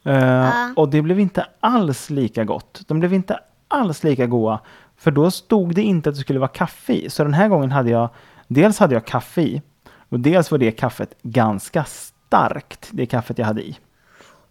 Eh, 0.04 0.14
Ja. 0.24 0.72
Och 0.76 0.88
det 0.88 1.02
blev 1.02 1.20
inte 1.20 1.46
alls 1.60 2.10
lika 2.10 2.44
gott. 2.44 2.80
De 2.86 2.98
blev 3.00 3.14
inte 3.14 3.40
alls 3.68 4.04
lika 4.04 4.26
goda. 4.26 4.60
För 4.96 5.10
då 5.10 5.30
stod 5.30 5.74
det 5.74 5.82
inte 5.82 6.08
att 6.08 6.14
det 6.14 6.20
skulle 6.20 6.38
vara 6.38 6.48
kaffe 6.48 6.92
i. 6.92 7.10
Så 7.10 7.24
den 7.24 7.34
här 7.34 7.48
gången 7.48 7.70
hade 7.72 7.90
jag, 7.90 8.08
dels 8.48 8.78
hade 8.78 8.94
jag 8.94 9.06
kaffe 9.06 9.42
i 9.42 9.62
och 10.08 10.20
dels 10.20 10.50
var 10.50 10.58
det 10.58 10.70
kaffet 10.70 11.14
ganska 11.22 11.84
starkt, 11.84 12.88
det 12.92 13.06
kaffet 13.06 13.38
jag 13.38 13.46
hade 13.46 13.62
i. 13.62 13.76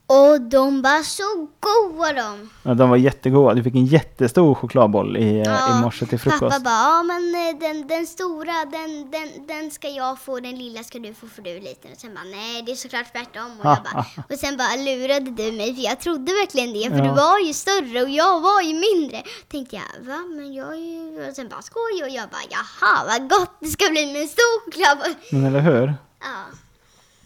Och 0.10 0.42
de 0.42 0.82
var 0.82 1.04
så 1.04 1.48
goda 1.60 2.14
de. 2.14 2.50
Ja, 2.64 2.74
de 2.74 2.90
var 2.90 2.98
jättegoda. 2.98 3.54
Du 3.54 3.64
fick 3.64 3.76
en 3.76 3.86
jättestor 3.86 4.56
chokladboll 4.56 5.18
i, 5.18 5.44
Ja, 5.46 5.78
i 5.78 5.82
morse 5.82 6.06
till 6.06 6.20
frukost. 6.20 6.42
Pappa 6.42 6.60
bara, 6.60 6.74
ja 6.74 7.04
men 7.04 7.36
eh, 7.36 7.60
den, 7.60 7.88
den 7.88 8.08
stora 8.08 8.54
den, 8.72 9.12
den, 9.12 9.48
den 9.48 9.72
ska 9.72 9.88
jag 9.90 10.20
få, 10.20 10.40
den 10.40 10.56
lilla 10.58 10.84
ska 10.84 11.00
du 11.00 11.14
få 11.14 11.28
för 11.28 11.42
du 11.42 11.50
är 11.50 11.62
liten. 11.62 11.92
Och 11.92 11.98
sen 11.98 12.14
bara, 12.16 12.24
nej 12.24 12.64
det 12.66 12.72
är 12.72 12.76
såklart 12.76 13.12
tvärtom. 13.12 13.52
Och, 13.60 13.66
jag 13.66 13.78
bara, 13.94 14.06
och 14.30 14.40
sen 14.40 14.58
bara 14.58 14.76
lurade 14.76 15.32
du 15.32 15.52
mig 15.52 15.76
för 15.76 15.82
jag 15.82 16.00
trodde 16.00 16.32
verkligen 16.32 16.74
det. 16.74 16.90
För 16.90 16.98
Ja. 16.98 17.04
du 17.04 17.10
var 17.10 17.40
ju 17.40 17.54
större 17.54 18.02
och 18.04 18.10
jag 18.10 18.42
var 18.42 18.62
ju 18.62 18.74
mindre. 18.74 19.24
Tänkte 19.52 19.76
jag, 19.76 20.06
va 20.08 20.18
men 20.38 20.54
jag 20.54 20.74
är 20.74 20.78
ju... 20.78 21.30
Och 21.30 21.36
sen 21.36 21.50
bara 21.50 21.62
skoj 21.62 22.04
och 22.04 22.10
jag 22.10 22.30
bara, 22.30 22.46
jaha 22.50 23.04
vad 23.08 23.30
gott 23.30 23.52
det 23.60 23.68
ska 23.68 23.90
bli 23.90 24.06
med 24.14 24.22
en 24.22 24.28
stor 24.28 24.66
chokladboll. 24.66 25.14
Men 25.32 25.46
eller 25.46 25.60
hur? 25.60 25.94
Ja. 26.20 26.44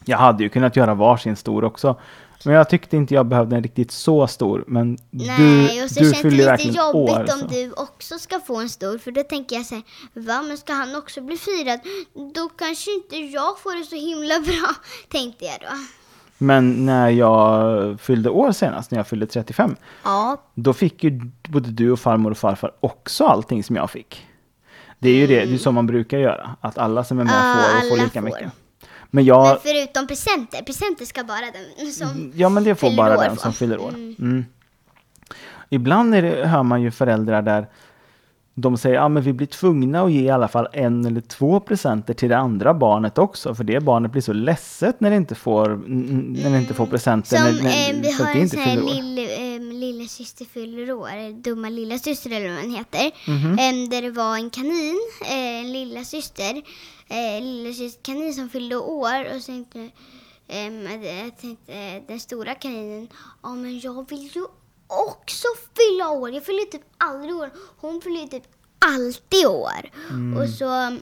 Jag 0.05 0.17
hade 0.17 0.43
ju 0.43 0.49
kunnat 0.49 0.75
göra 0.75 0.93
varsin 0.93 1.35
stor 1.35 1.63
också. 1.63 1.95
Men 2.45 2.55
jag 2.55 2.69
tyckte 2.69 2.97
inte 2.97 3.13
jag 3.13 3.25
behövde 3.25 3.55
en 3.55 3.63
riktigt 3.63 3.91
så 3.91 4.27
stor. 4.27 4.63
Men 4.67 4.97
Nej, 5.09 5.77
du, 5.77 5.83
och 5.83 5.89
så 5.91 5.99
du 5.99 6.05
känns 6.05 6.11
det 6.11 6.21
fyller 6.21 6.37
lite 6.37 6.49
verkligen 6.49 6.75
jobbigt 6.75 7.15
år. 7.15 7.19
om 7.33 7.39
så. 7.39 7.47
du 7.47 7.71
också 7.71 8.19
ska 8.19 8.39
få 8.39 8.59
en 8.59 8.69
stor. 8.69 8.97
För 8.97 9.11
då 9.11 9.23
tänker 9.23 9.55
jag 9.55 9.65
så 9.65 9.75
här, 9.75 9.83
va 10.13 10.41
men 10.47 10.57
ska 10.57 10.73
han 10.73 10.95
också 10.95 11.21
bli 11.21 11.37
firad? 11.37 11.79
Då 12.35 12.49
kanske 12.49 12.91
inte 12.93 13.15
jag 13.17 13.59
får 13.59 13.79
det 13.79 13.85
så 13.85 13.95
himla 13.95 14.39
bra, 14.45 14.75
tänkte 15.09 15.45
jag 15.45 15.55
då. 15.61 15.67
Men 16.37 16.85
när 16.85 17.09
jag 17.09 17.99
fyllde 18.01 18.29
år 18.29 18.51
senast, 18.51 18.91
när 18.91 18.99
jag 18.99 19.07
fyllde 19.07 19.25
35. 19.25 19.75
Ja, 20.03 20.43
Då 20.55 20.73
fick 20.73 21.03
ju 21.03 21.21
både 21.49 21.69
du 21.69 21.91
och 21.91 21.99
farmor 21.99 22.31
och 22.31 22.37
farfar 22.37 22.71
också 22.79 23.25
allting 23.25 23.63
som 23.63 23.75
jag 23.75 23.89
fick. 23.91 24.27
Det 24.99 25.09
är 25.09 25.15
ju 25.15 25.27
det, 25.27 25.45
det 25.45 25.53
är 25.53 25.57
så 25.57 25.71
man 25.71 25.87
brukar 25.87 26.17
göra. 26.17 26.55
Att 26.61 26.77
alla 26.77 27.03
som 27.03 27.19
är 27.19 27.23
med 27.23 27.33
Ja, 27.33 27.55
får 27.63 27.77
och 27.77 27.97
får 27.97 28.03
lika 28.03 28.21
får. 28.21 28.25
mycket. 28.25 28.51
Men 29.11 29.25
jag... 29.25 29.47
men 29.47 29.57
förutom 29.63 30.07
presenter. 30.07 30.61
Presenter 30.61 31.05
ska 31.05 31.23
bara 31.23 31.45
den 31.77 31.91
som... 31.91 32.31
Ja, 32.35 32.49
men 32.49 32.63
det 32.63 32.75
får 32.75 32.95
bara 32.97 33.17
den 33.17 33.37
som 33.37 33.53
fyller 33.53 33.81
år. 33.81 33.89
Mm. 33.89 34.15
Mm. 34.19 34.45
Ibland 35.69 36.15
är 36.15 36.21
det, 36.21 36.47
hör 36.47 36.63
man 36.63 36.81
ju 36.81 36.91
föräldrar 36.91 37.41
där 37.41 37.67
de 38.53 38.77
säger 38.77 38.99
att 38.99 39.17
ah, 39.17 39.19
vi 39.19 39.33
blir 39.33 39.47
tvungna 39.47 40.01
att 40.01 40.11
ge 40.11 40.21
i 40.21 40.29
alla 40.29 40.47
fall 40.47 40.67
en 40.73 41.05
eller 41.05 41.21
två 41.21 41.59
presenter 41.59 42.13
till 42.13 42.29
det 42.29 42.37
andra 42.37 42.73
barnet 42.73 43.17
också. 43.17 43.55
För 43.55 43.63
det 43.63 43.79
barnet 43.79 44.11
blir 44.11 44.21
så 44.21 44.33
ledset 44.33 44.99
när 44.99 45.09
det 45.09 45.15
inte 45.15 45.35
får, 45.35 45.67
när 46.43 46.49
det 46.49 46.57
inte 46.57 46.73
får 46.73 46.85
presenter. 46.85 47.37
Som, 47.37 47.45
när, 47.45 47.63
när, 47.63 47.69
eh, 47.69 48.01
vi 48.01 48.11
har 48.11 48.25
det 48.25 48.31
en 48.31 48.41
inte 48.41 48.55
sån 48.55 48.65
här 48.65 48.75
lill, 48.75 49.29
lilla 50.01 50.09
syster 50.09 50.45
fyller 50.45 50.91
år, 50.91 51.41
dumma 51.41 51.69
lilla 51.69 51.97
syster 51.99 52.31
eller 52.31 52.49
vad 52.53 52.63
den 52.63 52.75
heter. 52.75 53.11
Mhm. 53.27 53.59
Eh, 53.59 53.89
där 53.89 54.01
det 54.01 54.11
var 54.11 54.35
en 54.35 54.49
kanin, 54.49 54.99
eh, 55.21 55.59
en 55.59 55.73
lilla 55.73 56.03
syster, 56.03 56.61
eh, 57.07 57.41
lilla 57.41 57.73
syster 57.73 58.03
kanin 58.03 58.33
som 58.33 58.49
fyllde 58.49 58.75
år 58.75 59.35
och 59.35 59.41
så 59.41 59.45
tänkte, 59.45 59.89
jag 60.47 61.37
tänkte 61.37 61.99
den 62.07 62.19
stora 62.19 62.55
kaninen, 62.55 63.07
ja 63.43 63.55
men 63.55 63.79
jag 63.79 64.09
vill 64.09 64.35
ju 64.35 64.45
också 64.87 65.47
fylla 65.77 66.09
år. 66.09 66.31
Jag 66.31 66.45
fyller 66.45 66.65
typ 66.65 66.81
aldrig 66.97 67.35
år. 67.35 67.51
Hon 67.77 68.01
fyller 68.01 68.27
typ 68.27 68.43
alltid 68.79 69.45
år. 69.45 69.91
Och 70.37 70.49
så 70.49 70.99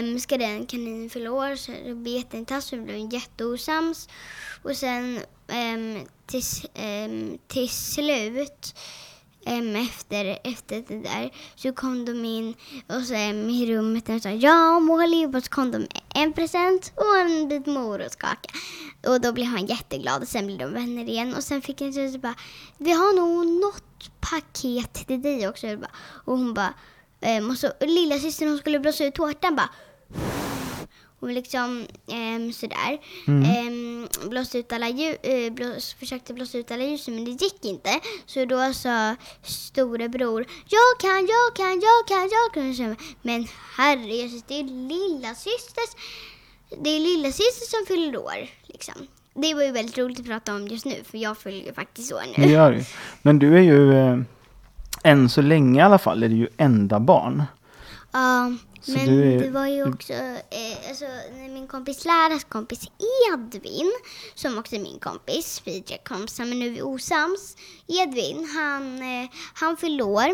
um, 0.00 0.20
ska 0.20 0.38
den 0.38 0.66
kaninen 0.66 1.10
fylla 1.10 1.32
år 1.32 1.56
så 1.56 1.72
det 1.84 1.94
blir 1.94 2.16
jätteintressant 2.16 2.64
så 2.64 2.76
blev 2.76 3.12
jätteosams. 3.12 4.08
Och 4.62 4.76
sen 4.76 5.20
um, 5.48 6.06
till, 6.26 6.42
um, 6.74 7.38
till 7.48 7.68
slut 7.68 8.74
em, 9.46 9.76
efter, 9.76 10.38
efter 10.44 10.84
det 10.88 10.98
där 10.98 11.30
så 11.56 11.72
kom 11.72 12.04
de 12.04 12.24
in 12.24 12.54
och 12.86 13.02
så, 13.02 13.14
um, 13.14 13.50
i 13.50 13.76
rummet 13.76 14.08
och 14.08 14.22
sa 14.22 14.28
ja 14.28 14.80
Molly 14.80 15.26
och 15.26 15.44
så 15.44 15.50
kom 15.50 15.70
de 15.70 15.78
med 15.78 16.00
en 16.14 16.32
present 16.32 16.92
och 16.94 17.18
en 17.18 17.48
bit 17.48 17.66
morotskaka. 17.66 18.50
Och 19.06 19.20
då 19.20 19.32
blev 19.32 19.46
han 19.46 19.66
jätteglad 19.66 20.22
och 20.22 20.28
sen 20.28 20.46
blev 20.46 20.58
de 20.58 20.72
vänner 20.74 21.08
igen 21.08 21.34
och 21.34 21.44
sen 21.44 21.62
fick 21.62 21.80
en 21.80 22.12
så 22.12 22.18
bara 22.18 22.34
vi 22.78 22.92
har 22.92 23.16
nog 23.16 23.46
något 23.46 24.10
paket 24.20 25.06
till 25.06 25.22
dig 25.22 25.48
också. 25.48 25.66
Och 26.24 26.38
hon 26.38 26.54
bara 26.54 26.74
em, 27.20 27.50
och 27.50 27.58
så 27.58 27.68
och 27.80 27.86
lilla 27.86 28.18
systern 28.18 28.48
hon 28.48 28.58
skulle 28.58 28.78
blåsa 28.78 29.04
ut 29.04 29.14
tårtan 29.14 29.56
bara 29.56 29.70
och 31.20 31.28
liksom 31.28 31.86
ehm, 32.12 32.52
sådär. 32.52 32.98
Ehm, 33.26 34.08
blåste 34.28 34.58
ut 34.58 34.72
alla 34.72 34.88
ljus, 34.88 35.16
eh, 35.22 35.52
blås, 35.52 35.94
försökte 35.94 36.34
blåsa 36.34 36.58
ut 36.58 36.70
alla 36.70 36.84
ljusen 36.84 37.14
men 37.14 37.24
det 37.24 37.30
gick 37.30 37.64
inte. 37.64 38.00
Så 38.26 38.44
då 38.44 38.72
sa 38.72 39.16
storebror, 39.42 40.46
jag 40.68 41.00
kan, 41.00 41.26
jag 41.26 41.56
kan, 41.56 41.80
jag 41.80 42.08
kan, 42.08 42.30
jag 42.30 42.76
kan. 42.76 42.96
Men 43.22 43.46
herrejösses, 43.76 44.42
det 44.48 44.54
är 44.60 44.64
lilla 44.64 45.34
systers, 45.34 45.90
det 46.82 46.90
är 46.90 47.00
lilla 47.00 47.28
syster 47.32 47.66
som 47.76 47.86
fyller 47.86 48.18
år. 48.18 48.48
Liksom. 48.66 48.94
Det 49.34 49.54
var 49.54 49.62
ju 49.62 49.70
väldigt 49.70 49.98
roligt 49.98 50.20
att 50.20 50.26
prata 50.26 50.54
om 50.54 50.68
just 50.68 50.84
nu 50.84 50.94
för 51.04 51.18
jag 51.18 51.38
fyller 51.38 51.66
ju 51.66 51.72
faktiskt 51.72 52.12
år 52.12 52.22
Det 52.36 52.42
nu. 52.46 52.52
gör 52.52 52.72
det 52.72 52.78
ju. 52.78 52.84
Men 53.22 53.38
du 53.38 53.56
är 53.58 53.62
ju, 53.62 53.92
eh, 53.98 54.18
än 55.04 55.28
så 55.28 55.42
länge 55.42 55.80
i 55.80 55.82
alla 55.82 55.98
fall, 55.98 56.22
är 56.22 56.28
du 56.28 56.36
ju 56.36 56.48
enda 56.56 57.00
barn. 57.00 57.42
Ja, 58.12 58.52
Så 58.86 58.92
men 58.92 59.08
är- 59.22 59.38
det 59.40 59.50
var 59.50 59.66
ju 59.66 59.88
också 59.88 60.12
eh, 60.12 60.88
alltså, 60.88 61.04
när 61.04 61.48
min 61.48 61.66
kompis 61.68 62.04
lärares 62.04 62.44
kompis 62.44 62.80
Edvin, 63.32 63.92
som 64.34 64.58
också 64.58 64.74
är 64.76 64.80
min 64.80 64.98
kompis, 64.98 65.62
vi 65.64 65.78
är 65.78 66.04
kompisar 66.04 66.44
men 66.44 66.58
nu 66.58 66.66
är 66.66 66.70
vi 66.70 66.82
osams. 66.82 67.56
Edvin, 67.86 68.44
han, 68.54 69.02
eh, 69.02 69.28
han 69.54 69.76
år 70.02 70.28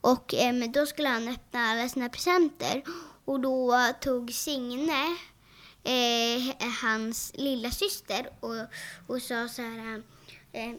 och 0.00 0.34
eh, 0.34 0.52
då 0.68 0.86
skulle 0.86 1.08
han 1.08 1.28
öppna 1.28 1.60
alla 1.60 1.88
sina 1.88 2.08
presenter 2.08 2.82
och 3.24 3.40
då 3.40 3.74
tog 4.00 4.32
Signe 4.32 5.16
eh, 5.84 6.54
hans 6.82 7.32
lilla 7.34 7.70
syster 7.70 8.30
och, 8.40 8.54
och 9.06 9.22
sa 9.22 9.48
så 9.48 9.62
här 9.62 10.02
eh, 10.52 10.72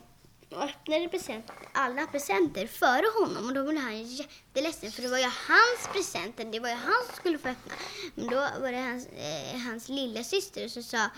och 0.52 0.64
öppnade 0.64 1.08
present, 1.08 1.52
alla 1.72 2.08
presenter 2.08 2.68
före 2.68 3.06
honom 3.20 3.48
och 3.48 3.54
då 3.54 3.64
blev 3.64 3.82
han 3.82 4.04
jätteledsen 4.04 4.92
för 4.92 5.02
det 5.02 5.08
var 5.08 5.18
ju 5.18 5.24
hans 5.24 5.88
presenter, 5.94 6.46
det 6.46 6.60
var 6.60 6.70
ju 6.70 6.76
han 6.76 7.06
som 7.08 7.16
skulle 7.16 7.38
få 7.38 7.48
öppna. 7.48 7.74
Men 8.16 8.28
då 8.28 8.36
var 8.36 8.72
det 8.72 8.78
hans, 8.78 9.08
eh, 9.08 9.60
hans 9.60 9.90
lilla 9.90 10.24
syster 10.24 10.68
som 10.68 10.84
sa 10.84 11.10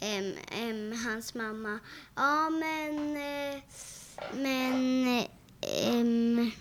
ehm, 0.00 0.34
ehm, 0.52 0.92
hans 1.04 1.34
mamma, 1.34 1.78
ja 2.14 2.50
men, 2.50 3.16
eh, 3.16 3.62
men, 4.34 5.08
eh, 5.60 6.52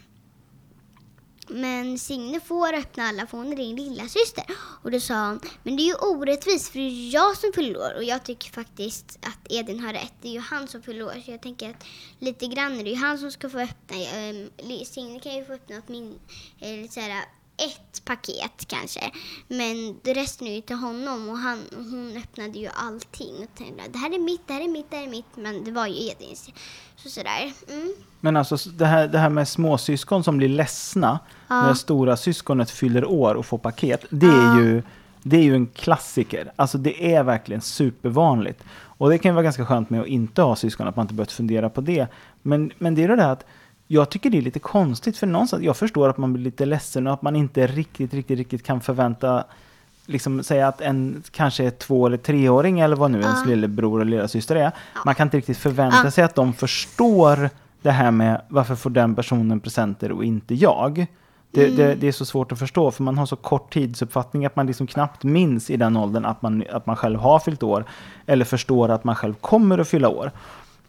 men 1.47 1.99
Signe 1.99 2.39
får 2.39 2.73
öppna 2.73 3.03
alla 3.03 3.27
för 3.27 3.37
hon 3.37 3.51
är 3.51 3.55
din 3.55 3.75
lilla 3.75 4.07
syster. 4.07 4.43
Och 4.83 4.91
då 4.91 4.99
sa 4.99 5.27
hon, 5.27 5.39
men 5.63 5.75
det 5.75 5.83
är 5.83 5.85
ju 5.85 5.95
orättvist 5.95 6.71
för 6.71 6.79
det 6.79 6.85
är 6.85 7.13
jag 7.13 7.37
som 7.37 7.51
fyller 7.55 7.79
år 7.79 7.95
och 7.95 8.03
jag 8.03 8.23
tycker 8.23 8.51
faktiskt 8.51 9.19
att 9.21 9.51
Edin 9.51 9.79
har 9.79 9.93
rätt. 9.93 10.13
Det 10.21 10.27
är 10.27 10.31
ju 10.31 10.39
han 10.39 10.67
som 10.67 10.81
fyller 10.81 11.05
år 11.05 11.21
så 11.25 11.31
jag 11.31 11.41
tänker 11.41 11.69
att 11.69 11.85
lite 12.19 12.47
grann 12.47 12.79
är 12.79 12.83
det 12.83 12.89
ju 12.89 12.95
han 12.95 13.17
som 13.17 13.31
ska 13.31 13.49
få 13.49 13.59
öppna. 13.59 13.97
Eh, 13.97 14.83
Signe 14.85 15.19
kan 15.19 15.35
ju 15.35 15.45
få 15.45 15.53
öppna 15.53 15.77
åt 15.77 15.87
min, 15.87 16.19
eh, 16.59 16.69
eller 16.69 16.87
så 16.87 16.99
här, 16.99 17.25
ett 17.57 18.05
paket 18.05 18.67
kanske. 18.67 19.11
Men 19.47 19.99
det 20.03 20.13
resten 20.13 20.47
är 20.47 20.55
ju 20.55 20.61
till 20.61 20.75
honom 20.75 21.29
och 21.29 21.37
han, 21.37 21.59
hon 21.75 22.17
öppnade 22.17 22.59
ju 22.59 22.69
allting. 22.73 23.33
Och 23.43 23.57
tänkte, 23.57 23.83
det 23.89 23.97
här 23.97 24.15
är 24.15 24.19
mitt, 24.19 24.47
det 24.47 24.53
här 24.53 24.61
är 24.61 24.67
mitt, 24.67 24.91
det 24.91 24.95
här 24.95 25.03
är 25.03 25.09
mitt. 25.09 25.35
Men 25.35 25.63
det 25.63 25.71
var 25.71 25.87
ju 25.87 26.09
Edins. 26.09 26.49
Så 26.95 27.09
sådär. 27.09 27.53
Mm. 27.69 27.93
Men 28.19 28.37
alltså 28.37 28.69
det 28.69 28.85
här, 28.85 29.07
det 29.07 29.17
här 29.17 29.29
med 29.29 29.47
småsyskon 29.47 30.23
som 30.23 30.37
blir 30.37 30.49
ledsna 30.49 31.19
när 31.47 31.73
stora 31.73 32.17
syskonet 32.17 32.71
fyller 32.71 33.05
år 33.05 33.35
och 33.35 33.45
får 33.45 33.57
paket. 33.57 34.05
Det 34.09 34.25
är, 34.25 34.59
ju, 34.59 34.83
det 35.23 35.37
är 35.37 35.43
ju 35.43 35.55
en 35.55 35.67
klassiker. 35.67 36.51
Alltså 36.55 36.77
det 36.77 37.13
är 37.13 37.23
verkligen 37.23 37.61
supervanligt. 37.61 38.63
Och 38.97 39.09
det 39.09 39.17
kan 39.17 39.29
ju 39.29 39.33
vara 39.33 39.43
ganska 39.43 39.65
skönt 39.65 39.89
med 39.89 40.01
att 40.01 40.07
inte 40.07 40.41
ha 40.41 40.55
syskon, 40.55 40.87
att 40.87 40.95
man 40.95 41.03
inte 41.03 41.13
behövt 41.13 41.31
fundera 41.31 41.69
på 41.69 41.81
det. 41.81 42.07
Men, 42.41 42.71
men 42.77 42.95
det 42.95 43.03
är 43.03 43.07
det 43.07 43.15
där 43.15 43.31
att 43.31 43.45
jag 43.87 44.09
tycker 44.09 44.29
det 44.29 44.37
är 44.37 44.41
lite 44.41 44.59
konstigt 44.59 45.17
för 45.17 45.27
någonstans, 45.27 45.63
jag 45.63 45.77
förstår 45.77 46.09
att 46.09 46.17
man 46.17 46.33
blir 46.33 46.43
lite 46.43 46.65
ledsen 46.65 47.07
och 47.07 47.13
att 47.13 47.21
man 47.21 47.35
inte 47.35 47.67
riktigt, 47.67 48.13
riktigt, 48.13 48.37
riktigt 48.37 48.63
kan 48.63 48.81
förvänta 48.81 49.43
liksom 50.05 50.43
säga 50.43 50.67
att 50.67 50.81
en 50.81 51.23
kanske 51.31 51.71
två 51.71 52.07
eller 52.07 52.17
treåring 52.17 52.79
eller 52.79 52.95
vad 52.95 53.11
nu 53.11 53.21
ens 53.21 53.45
lillebror 53.45 54.01
eller 54.01 54.11
lillasyster 54.11 54.55
är. 54.55 54.71
Man 55.05 55.15
kan 55.15 55.27
inte 55.27 55.37
riktigt 55.37 55.57
förvänta 55.57 55.97
Ja. 56.03 56.11
sig 56.11 56.23
att 56.23 56.35
de 56.35 56.53
förstår 56.53 57.49
det 57.81 57.91
här 57.91 58.11
med 58.11 58.41
varför 58.47 58.75
får 58.75 58.89
den 58.89 59.15
personen 59.15 59.59
presenter 59.59 60.11
och 60.11 60.23
inte 60.25 60.55
jag. 60.55 61.05
Det, 61.51 61.67
det, 61.67 61.95
det 61.95 62.07
är 62.07 62.11
så 62.11 62.25
svårt 62.25 62.51
att 62.51 62.59
förstå 62.59 62.91
för 62.91 63.03
man 63.03 63.17
har 63.17 63.25
så 63.25 63.35
kort 63.35 63.73
tidsuppfattning 63.73 64.45
att 64.45 64.55
man 64.55 64.67
liksom 64.67 64.87
knappt 64.87 65.23
minns 65.23 65.69
i 65.69 65.77
den 65.77 65.97
åldern 65.97 66.25
att 66.25 66.41
man, 66.41 66.63
att 66.71 66.85
man 66.85 66.95
själv 66.95 67.19
har 67.19 67.39
fyllt 67.39 67.63
år. 67.63 67.85
Eller 68.25 68.45
förstår 68.45 68.89
att 68.89 69.03
man 69.03 69.15
själv 69.15 69.33
kommer 69.33 69.77
att 69.77 69.87
fylla 69.87 70.09
år. 70.09 70.31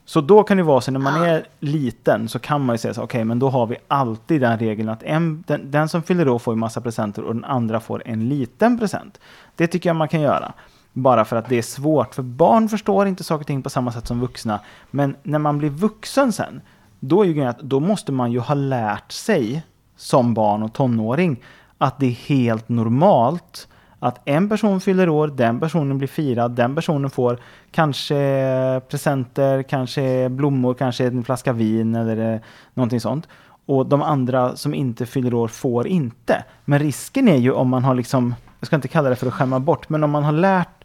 Så 0.08 0.20
då 0.20 0.42
kan 0.42 0.56
det 0.56 0.62
vara 0.62 0.80
så 0.80 0.90
när 0.90 1.00
man 1.00 1.22
är 1.22 1.46
liten 1.60 2.28
så 2.28 2.38
kan 2.38 2.64
man 2.64 2.74
ju 2.74 2.78
säga 2.78 2.94
så 2.94 3.02
okej 3.02 3.24
men 3.24 3.38
då 3.38 3.48
har 3.48 3.66
vi 3.66 3.76
alltid 3.88 4.40
den 4.40 4.58
regeln 4.58 4.88
att 4.88 5.02
en, 5.02 5.44
den, 5.46 5.70
den 5.70 5.88
som 5.88 6.02
fyller 6.02 6.28
år 6.28 6.38
får 6.38 6.54
ju 6.54 6.58
massa 6.58 6.80
presenter 6.80 7.22
och 7.22 7.34
den 7.34 7.44
andra 7.44 7.80
får 7.80 8.02
en 8.06 8.28
liten 8.28 8.78
present. 8.78 9.20
Det 9.56 9.66
tycker 9.66 9.88
jag 9.88 9.96
man 9.96 10.08
kan 10.08 10.20
göra. 10.20 10.52
Bara 10.92 11.24
för 11.24 11.36
att 11.36 11.48
det 11.48 11.58
är 11.58 11.62
svårt, 11.62 12.14
för 12.14 12.22
barn 12.22 12.68
förstår 12.68 13.06
inte 13.06 13.24
saker 13.24 13.40
och 13.40 13.46
ting 13.46 13.62
på 13.62 13.70
samma 13.70 13.92
sätt 13.92 14.06
som 14.06 14.20
vuxna. 14.20 14.60
Men 14.90 15.16
när 15.22 15.38
man 15.38 15.58
blir 15.58 15.70
vuxen 15.70 16.32
sen, 16.32 16.60
då 17.00 17.22
är 17.22 17.26
ju 17.26 17.34
grejen 17.34 17.50
att 17.50 17.60
då 17.60 17.80
måste 17.80 18.12
man 18.12 18.32
ju 18.32 18.38
ha 18.38 18.54
lärt 18.54 19.12
sig 19.12 19.62
som 19.96 20.34
barn 20.34 20.62
och 20.62 20.72
tonåring 20.72 21.42
att 21.78 21.98
det 21.98 22.06
är 22.06 22.10
helt 22.10 22.68
normalt 22.68 23.68
att 24.06 24.20
en 24.24 24.48
person 24.48 24.80
fyller 24.80 25.08
år, 25.08 25.28
den 25.28 25.60
personen 25.60 25.98
blir 25.98 26.08
firad, 26.08 26.50
den 26.56 26.74
personen 26.74 27.10
får 27.10 27.38
kanske 27.70 28.80
presenter, 28.88 29.62
kanske 29.62 30.28
blommor, 30.28 30.74
kanske 30.74 31.06
en 31.06 31.24
flaska 31.24 31.52
vin 31.52 31.94
eller 31.94 32.34
eh, 32.34 32.40
någonting 32.74 33.00
sånt. 33.00 33.28
Och 33.66 33.86
de 33.86 34.02
andra 34.02 34.56
som 34.56 34.74
inte 34.74 35.06
fyller 35.06 35.34
år 35.34 35.48
får 35.48 35.86
inte. 35.86 36.44
Men 36.64 36.78
risken 36.78 37.28
är 37.28 37.36
ju 37.36 37.52
om 37.52 37.68
man 37.68 37.84
har 37.84 37.94
liksom, 37.94 38.34
jag 38.60 38.66
ska 38.66 38.76
inte 38.76 38.88
kalla 38.88 39.10
det 39.10 39.16
för 39.16 39.26
att 39.26 39.34
skämma 39.34 39.60
bort, 39.60 39.88
men 39.88 40.04
om 40.04 40.10
man 40.10 40.24
har 40.24 40.32
lärt 40.32 40.84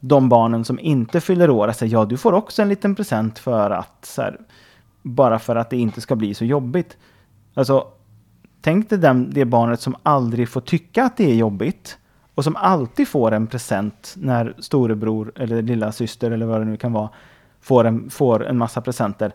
de 0.00 0.28
barnen 0.28 0.64
som 0.64 0.78
inte 0.78 1.20
fyller 1.20 1.50
år 1.50 1.68
att 1.68 1.76
säga 1.76 1.92
ja, 1.92 2.04
du 2.04 2.16
får 2.16 2.32
också 2.32 2.62
en 2.62 2.68
liten 2.68 2.94
present 2.94 3.38
för 3.38 3.70
att 3.70 4.04
så 4.04 4.22
här, 4.22 4.38
bara 5.02 5.38
för 5.38 5.56
att 5.56 5.70
det 5.70 5.76
inte 5.76 6.00
ska 6.00 6.16
bli 6.16 6.34
så 6.34 6.44
jobbigt. 6.44 6.96
Alltså, 7.54 7.86
tänk 8.60 8.90
dig 8.90 8.98
den, 8.98 9.30
det 9.30 9.44
barnet 9.44 9.80
som 9.80 9.96
aldrig 10.02 10.48
får 10.48 10.60
tycka 10.60 11.04
att 11.04 11.16
det 11.16 11.30
är 11.30 11.34
jobbigt 11.34 11.98
och 12.36 12.44
som 12.44 12.56
alltid 12.56 13.08
får 13.08 13.32
en 13.32 13.46
present 13.46 14.14
när 14.16 14.54
storebror 14.58 15.32
eller 15.36 15.62
lilla 15.62 15.92
syster 15.92 16.30
eller 16.30 16.46
vad 16.46 16.60
det 16.60 16.64
nu 16.64 16.76
kan 16.76 16.92
vara 16.92 17.10
får 17.60 17.84
en, 17.84 18.10
får 18.10 18.46
en 18.46 18.58
massa 18.58 18.80
presenter. 18.80 19.32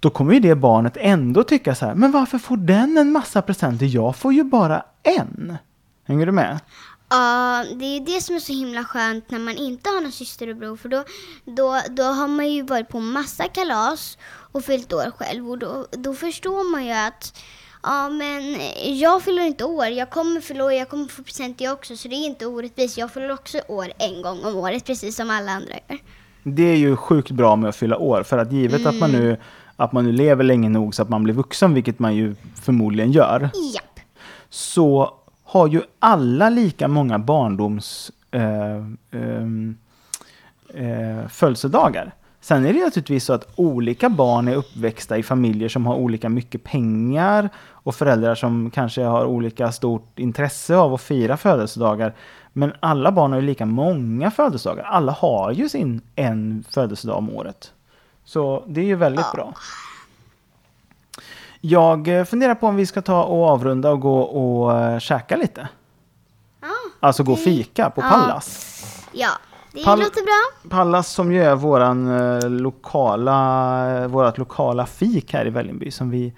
Då 0.00 0.10
kommer 0.10 0.34
ju 0.34 0.40
det 0.40 0.54
barnet 0.54 0.96
ändå 0.96 1.42
tycka 1.44 1.74
så 1.74 1.86
här, 1.86 1.94
men 1.94 2.12
varför 2.12 2.38
får 2.38 2.56
den 2.56 2.98
en 2.98 3.12
massa 3.12 3.42
presenter? 3.42 3.86
Jag 3.86 4.16
får 4.16 4.32
ju 4.32 4.44
bara 4.44 4.84
en. 5.02 5.56
Hänger 6.04 6.26
du 6.26 6.32
med? 6.32 6.60
Ja, 7.08 7.64
det 7.74 7.84
är 7.84 8.00
det 8.00 8.20
som 8.20 8.36
är 8.36 8.40
så 8.40 8.52
himla 8.52 8.84
skönt 8.84 9.30
när 9.30 9.38
man 9.38 9.56
inte 9.56 9.90
har 9.90 10.00
någon 10.00 10.12
syster 10.12 10.50
och 10.50 10.56
bror. 10.56 10.76
För 10.76 10.88
då, 10.88 11.04
då, 11.44 11.80
då 11.90 12.02
har 12.02 12.28
man 12.28 12.48
ju 12.48 12.62
varit 12.62 12.88
på 12.88 13.00
massa 13.00 13.44
kalas 13.48 14.18
och 14.52 14.64
fyllt 14.64 14.92
år 14.92 15.10
själv. 15.18 15.50
Och 15.50 15.58
då, 15.58 15.86
då 15.90 16.14
förstår 16.14 16.72
man 16.72 16.86
ju 16.86 16.92
att 16.92 17.38
ja, 17.82 18.08
men 18.08 18.56
jag 18.98 19.22
fyller 19.22 19.42
inte 19.42 19.64
år. 19.64 19.86
Jag 19.86 20.10
kommer 20.10 20.40
fylla 20.40 20.64
år, 20.64 20.72
jag 20.72 20.88
kommer 20.88 21.06
få 21.06 21.22
present 21.22 21.60
jag 21.60 21.72
också. 21.72 21.96
Så 21.96 22.08
det 22.08 22.14
är 22.14 22.26
inte 22.26 22.46
orättvist. 22.46 22.98
Jag 22.98 23.10
fyller 23.12 23.32
också 23.32 23.58
år 23.68 23.92
en 23.98 24.22
gång 24.22 24.44
om 24.44 24.56
året, 24.56 24.84
precis 24.84 25.16
som 25.16 25.30
alla 25.30 25.52
andra 25.52 25.74
gör. 25.88 25.98
Det 26.42 26.62
är 26.62 26.76
ju 26.76 26.96
sjukt 26.96 27.30
bra 27.30 27.56
med 27.56 27.68
att 27.68 27.76
fylla 27.76 27.96
år 27.96 28.22
för 28.22 28.38
att 28.38 28.52
givet 28.52 28.86
att 28.86 28.98
man 29.00 29.12
nu 29.12 29.36
att 29.76 29.92
man 29.92 30.04
nu 30.04 30.12
lever 30.12 30.44
länge 30.44 30.68
nog 30.68 30.94
så 30.94 31.02
att 31.02 31.08
man 31.08 31.22
blir 31.22 31.34
vuxen, 31.34 31.74
vilket 31.74 31.98
man 31.98 32.14
ju 32.14 32.34
förmodligen 32.62 33.12
gör. 33.12 33.40
Japp. 33.74 34.00
så 34.50 35.14
har 35.44 35.68
ju 35.68 35.82
alla 35.98 36.50
lika 36.50 36.88
många 36.88 37.18
barndoms 37.18 38.12
eh, 38.30 38.76
ehm, 39.10 39.76
eh, 40.74 41.28
födelsedagar. 41.28 42.14
Sen 42.42 42.66
är 42.66 42.72
det 42.72 42.84
naturligtvis 42.84 43.24
så 43.24 43.32
att 43.32 43.48
olika 43.56 44.08
barn 44.08 44.48
är 44.48 44.54
uppväxta 44.54 45.18
i 45.18 45.22
familjer 45.22 45.68
som 45.68 45.86
har 45.86 45.94
olika 45.94 46.28
mycket 46.28 46.64
pengar 46.64 47.48
och 47.70 47.94
föräldrar 47.94 48.34
som 48.34 48.70
kanske 48.70 49.02
har 49.02 49.24
olika 49.24 49.72
stort 49.72 50.18
intresse 50.18 50.76
av 50.76 50.94
att 50.94 51.00
fira 51.00 51.36
födelsedagar. 51.36 52.14
Men 52.52 52.72
alla 52.80 53.12
barn 53.12 53.32
har 53.32 53.40
ju 53.40 53.46
lika 53.46 53.66
många 53.66 54.30
födelsedagar. 54.30 54.84
Alla 54.84 55.12
har 55.12 55.52
ju 55.52 55.68
sin 55.68 56.00
en 56.16 56.64
födelsedag 56.70 57.18
om 57.18 57.30
året. 57.30 57.72
Så 58.24 58.64
det 58.66 58.80
är 58.80 58.84
ju 58.84 58.96
väldigt 58.96 59.32
bra. 59.32 59.54
Jag 61.60 62.08
eh, 62.08 62.24
funderar 62.24 62.54
på 62.54 62.66
om 62.66 62.76
vi 62.76 62.86
ska 62.86 63.02
ta 63.02 63.22
och 63.22 63.48
avrunda 63.48 63.90
och 63.90 64.00
gå 64.00 64.20
och 64.20 64.72
uh, 64.72 64.98
käka 64.98 65.36
lite. 65.36 65.68
Ja, 66.60 66.68
Alltså 67.00 67.22
gå 67.22 67.32
och 67.32 67.38
fika 67.38 67.90
på 67.90 68.00
Ja. 68.00 68.08
Pallas. 68.10 68.76
ja 69.12 69.30
det 69.72 69.84
Pall- 69.84 69.98
låter 69.98 70.22
bra. 70.22 70.70
Pallas 70.70 71.12
som 71.12 71.32
ju 71.32 71.42
är 71.44 71.54
våran 71.54 72.20
eh, 72.20 72.50
lokala, 72.50 74.08
vårat 74.08 74.38
lokala 74.38 74.86
fik 74.86 75.32
här 75.32 75.46
i 75.46 75.50
Vällingby 75.50 75.90
som 75.90 76.10
vi, 76.10 76.32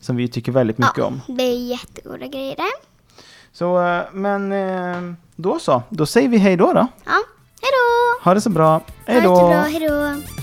som 0.00 0.16
vi 0.16 0.28
tycker 0.28 0.52
väldigt 0.52 0.78
mycket 0.78 0.98
ja, 0.98 1.04
om. 1.04 1.20
Det 1.28 1.42
är 1.42 1.56
jättegoda 1.56 2.26
grejer 2.26 2.56
där. 2.56 2.90
Så, 3.52 3.82
eh, 3.82 4.02
men 4.12 4.52
eh, 4.52 5.14
då 5.36 5.58
så, 5.58 5.82
då 5.88 6.06
säger 6.06 6.28
vi 6.28 6.36
hej 6.38 6.56
då 6.56 6.72
då. 6.72 6.86
Ja, 7.04 7.12
hej 7.62 7.70
då! 7.72 8.24
Ha 8.24 8.34
det 8.34 8.40
så 8.40 8.50
bra. 8.50 8.80
Hej 9.06 9.20
Ha 9.20 9.22
det 9.22 9.28
då! 9.28 9.36
så 9.36 9.46
bra, 9.46 9.56
hej 9.56 9.88
då! 9.88 10.39